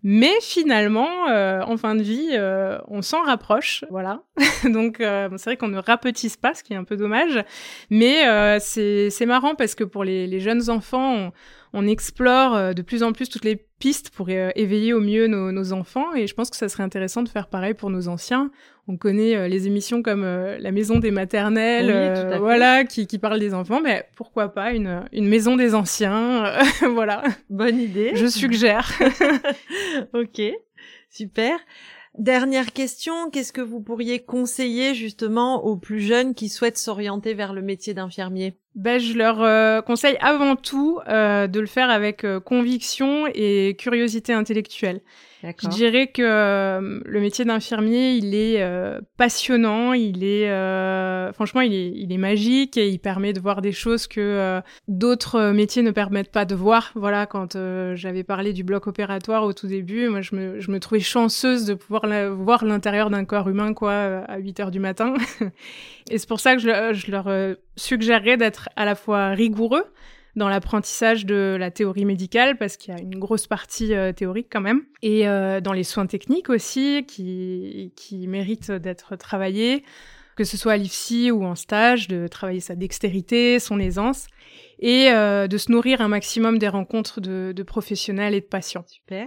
Mais 0.05 0.35
finalement, 0.41 1.29
euh, 1.29 1.61
en 1.63 1.77
fin 1.77 1.97
de 1.97 2.03
vie, 2.03 2.31
euh, 2.33 2.79
on 2.87 3.03
s'en 3.03 3.23
rapproche, 3.23 3.85
voilà. 3.91 4.23
Donc 4.65 5.01
euh, 5.01 5.29
c'est 5.37 5.51
vrai 5.51 5.57
qu'on 5.57 5.69
ne 5.69 5.79
rapetisse 5.81 6.37
pas, 6.37 6.55
ce 6.55 6.63
qui 6.63 6.73
est 6.73 6.77
un 6.77 6.85
peu 6.85 6.97
dommage. 6.97 7.45
Mais 7.91 8.27
euh, 8.29 8.59
c'est 8.61 9.27
marrant 9.27 9.57
parce 9.57 9.75
que 9.75 9.85
pour 9.85 10.05
les, 10.05 10.27
les 10.29 10.41
jeunes 10.41 10.71
enfants, 10.71 11.33
on 11.73 11.87
explore 11.87 12.55
euh, 12.55 12.73
de 12.73 12.83
plus 12.83 13.03
en 13.03 13.13
plus 13.13 13.29
toutes 13.29 13.45
les 13.45 13.57
pistes 13.57 14.11
pour 14.11 14.29
euh, 14.31 14.51
éveiller 14.57 14.93
au 14.93 15.01
mieux 15.01 15.27
nos, 15.27 15.73
enfants 15.73 16.15
et 16.15 16.27
je 16.27 16.35
pense 16.35 16.51
que 16.51 16.57
ça 16.57 16.69
serait 16.69 16.83
intéressant 16.83 17.23
de 17.23 17.29
faire 17.29 17.49
pareil 17.49 17.75
pour 17.75 17.91
nos 17.91 18.09
anciens. 18.09 18.51
On 18.87 18.97
connaît 18.97 19.37
euh, 19.37 19.49
les 19.49 19.67
émissions 19.67 20.03
comme 20.03 20.23
La 20.23 20.73
Maison 20.73 20.99
des 20.99 21.11
maternelles, 21.11 22.39
voilà, 22.39 22.85
qui, 22.85 23.07
qui 23.07 23.19
parlent 23.19 23.39
des 23.39 23.55
enfants, 23.55 23.81
mais 23.83 24.07
pourquoi 24.17 24.49
pas 24.49 24.73
une, 24.73 25.05
une 25.13 25.29
maison 25.29 25.57
des 25.57 25.75
anciens, 25.75 26.53
voilà. 26.93 27.23
Bonne 27.51 27.79
idée. 27.79 28.13
Je 28.15 28.27
suggère. 28.27 28.91
ok, 30.15 30.41
super. 31.11 31.59
Dernière 32.19 32.73
question, 32.73 33.31
qu'est-ce 33.31 33.53
que 33.53 33.61
vous 33.61 33.81
pourriez 33.81 34.19
conseiller 34.19 34.95
justement 34.95 35.65
aux 35.65 35.77
plus 35.77 36.01
jeunes 36.01 36.35
qui 36.35 36.49
souhaitent 36.49 36.79
s'orienter 36.79 37.33
vers 37.33 37.53
le 37.53 37.63
métier 37.63 37.95
d'infirmier? 37.95 38.57
Ben, 38.79 39.01
je 39.01 39.15
leur 39.15 39.43
euh, 39.43 39.83
conseille 39.83 40.17
avant 40.21 40.55
tout 40.55 41.01
euh, 41.09 41.49
de 41.49 41.59
le 41.59 41.67
faire 41.67 41.91
avec 41.91 42.23
euh, 42.23 42.39
conviction 42.39 43.27
et 43.35 43.75
curiosité 43.77 44.33
intellectuelle. 44.33 45.01
Je 45.43 45.69
dirais 45.69 46.09
que 46.09 46.81
le 46.81 47.21
métier 47.21 47.45
d'infirmier, 47.45 48.15
il 48.15 48.35
est 48.35 48.61
passionnant, 49.17 49.93
il 49.93 50.25
est 50.25 50.49
franchement, 51.33 51.61
il 51.61 51.73
est, 51.75 51.93
il 51.95 52.13
est 52.13 52.19
magique 52.19 52.77
et 52.77 52.89
il 52.89 52.99
permet 52.99 53.33
de 53.33 53.39
voir 53.39 53.63
des 53.63 53.71
choses 53.71 54.09
que 54.09 54.61
d'autres 54.89 55.53
métiers 55.53 55.83
ne 55.83 55.93
permettent 55.93 56.33
pas 56.33 56.45
de 56.45 56.57
voir. 56.57 56.91
Voilà, 56.97 57.27
quand 57.27 57.57
j'avais 57.95 58.25
parlé 58.25 58.53
du 58.53 58.65
bloc 58.65 58.89
opératoire 58.89 59.45
au 59.45 59.53
tout 59.53 59.69
début, 59.69 60.09
moi 60.09 60.23
je 60.23 60.35
me, 60.35 60.59
je 60.59 60.73
me 60.73 60.81
trouvais 60.81 60.99
chanceuse 60.99 61.67
de 61.67 61.75
pouvoir 61.75 62.03
voir 62.35 62.65
l'intérieur 62.65 63.09
d'un 63.09 63.25
corps 63.25 63.49
humain 63.49 63.75
quoi 63.75 63.93
à 64.27 64.39
8 64.39 64.59
heures 64.59 64.71
du 64.73 64.81
matin. 64.81 65.15
et 66.11 66.19
c'est 66.19 66.29
pour 66.29 66.41
ça 66.41 66.57
que 66.57 66.61
je, 66.61 66.95
je 66.95 67.13
leur 67.13 67.29
suggérerais 67.77 68.37
d'être 68.37 68.68
à 68.77 68.85
la 68.85 68.95
fois 68.95 69.31
rigoureux 69.31 69.85
dans 70.37 70.49
l'apprentissage 70.49 71.27
de 71.27 71.57
la 71.59 71.71
théorie 71.71 72.05
médicale, 72.05 72.57
parce 72.57 72.77
qu'il 72.77 72.95
y 72.95 72.97
a 72.97 73.01
une 73.01 73.19
grosse 73.19 73.47
partie 73.47 73.95
euh, 73.95 74.13
théorique 74.13 74.49
quand 74.51 74.61
même, 74.61 74.83
et 75.03 75.29
euh, 75.29 75.61
dans 75.61 75.73
les 75.73 75.85
soins 75.85 76.07
techniques 76.07 76.49
aussi, 76.49 77.05
qui, 77.07 77.93
qui 77.97 78.27
méritent 78.29 78.71
d'être 78.71 79.17
travaillés, 79.17 79.85
que 80.37 80.45
ce 80.45 80.57
soit 80.57 80.75
à 80.75 80.77
l'IFSI 80.77 81.31
ou 81.33 81.45
en 81.45 81.57
stage, 81.57 82.07
de 82.07 82.29
travailler 82.29 82.61
sa 82.61 82.77
dextérité, 82.77 83.59
son 83.59 83.81
aisance, 83.81 84.29
et 84.79 85.11
euh, 85.11 85.49
de 85.49 85.59
se 85.59 85.73
nourrir 85.73 86.01
un 86.01 86.09
maximum 86.09 86.59
des 86.59 86.69
rencontres 86.69 87.21
de, 87.21 87.53
de 87.55 87.63
professionnels 87.65 88.35
et 88.35 88.41
de 88.41 88.47
patients. 88.47 88.85
Super. 88.87 89.27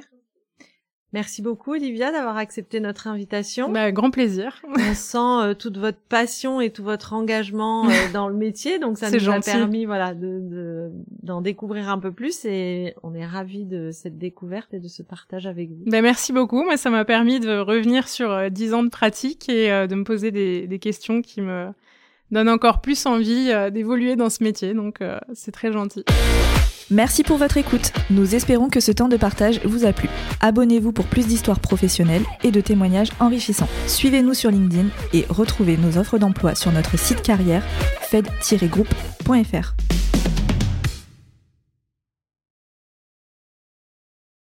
Merci 1.13 1.41
beaucoup 1.41 1.74
Olivia 1.74 2.12
d'avoir 2.12 2.38
accepté 2.38 2.80
notre 2.80 3.08
invitation. 3.08 3.69
Bah, 3.69 3.91
grand 3.91 4.12
plaisir. 4.12 4.62
On 4.65 4.76
sent 4.93 5.17
euh, 5.17 5.54
toute 5.54 5.78
votre 5.78 5.97
passion 5.97 6.62
et 6.62 6.69
tout 6.69 6.84
votre 6.84 7.12
engagement 7.13 7.86
euh, 7.89 7.91
dans 8.13 8.30
le 8.30 8.36
métier, 8.36 8.80
donc 8.80 8.97
ça 8.97 9.12
nous 9.12 9.30
a 9.30 9.39
permis 9.41 9.86
voilà 9.86 10.13
de 10.13 10.89
d'en 11.21 11.41
découvrir 11.41 11.89
un 11.89 12.00
peu 12.00 12.12
plus 12.12 12.45
et 12.45 12.95
on 13.04 13.13
est 13.13 13.26
ravis 13.26 13.65
de 13.65 13.91
cette 13.91 14.17
découverte 14.17 14.74
et 14.74 14.80
de 14.80 14.88
ce 14.88 15.04
partage 15.04 15.47
avec 15.47 15.69
vous. 15.69 15.84
Bah, 15.86 16.02
merci 16.02 16.32
beaucoup. 16.32 16.63
Moi, 16.63 16.78
ça 16.78 16.89
m'a 16.89 17.04
permis 17.04 17.41
de 17.41 17.58
revenir 17.58 18.08
sur 18.08 18.32
euh, 18.32 18.50
dix 18.50 18.74
ans 18.74 18.84
de 18.84 18.89
pratique 18.89 19.50
et 19.50 19.69
de 19.88 19.95
me 19.95 20.04
poser 20.04 20.32
des, 20.32 20.67
des 20.67 20.80
questions 20.80 21.21
qui 21.21 21.41
me 21.41 21.67
donnent 22.32 22.50
encore 22.50 22.80
plus 22.80 23.06
envie 23.06 23.52
d'évoluer 23.71 24.15
dans 24.15 24.30
ce 24.30 24.43
métier. 24.43 24.74
Donc 24.74 25.00
c'est 25.34 25.52
très 25.52 25.71
gentil. 25.71 26.06
Merci 26.89 27.24
pour 27.24 27.38
votre 27.38 27.58
écoute. 27.58 27.91
Nous 28.10 28.36
espérons 28.36 28.70
que 28.70 28.80
ce 28.80 28.91
temps 28.91 29.08
de 29.08 29.17
partage 29.17 29.62
vous 29.63 29.86
a 29.86 29.94
plu. 29.94 30.10
Abonnez-vous 30.39 30.91
pour 30.91 31.06
plus 31.06 31.28
d'histoires 31.28 31.60
professionnelles 31.60 32.26
et 32.44 32.52
de 32.52 32.62
témoignages 32.62 33.12
enrichissants. 33.20 33.70
Suivez-nous 33.88 34.34
sur 34.34 34.52
LinkedIn 34.52 34.88
et 35.13 35.26
retrouvez 35.30 35.78
nos 35.78 35.98
offres 35.98 36.17
d'emploi 36.17 36.56
sur 36.56 36.72
notre 36.72 36.98
site 36.98 37.22
carrière 37.22 37.63
fed-group.fr. 38.02 39.74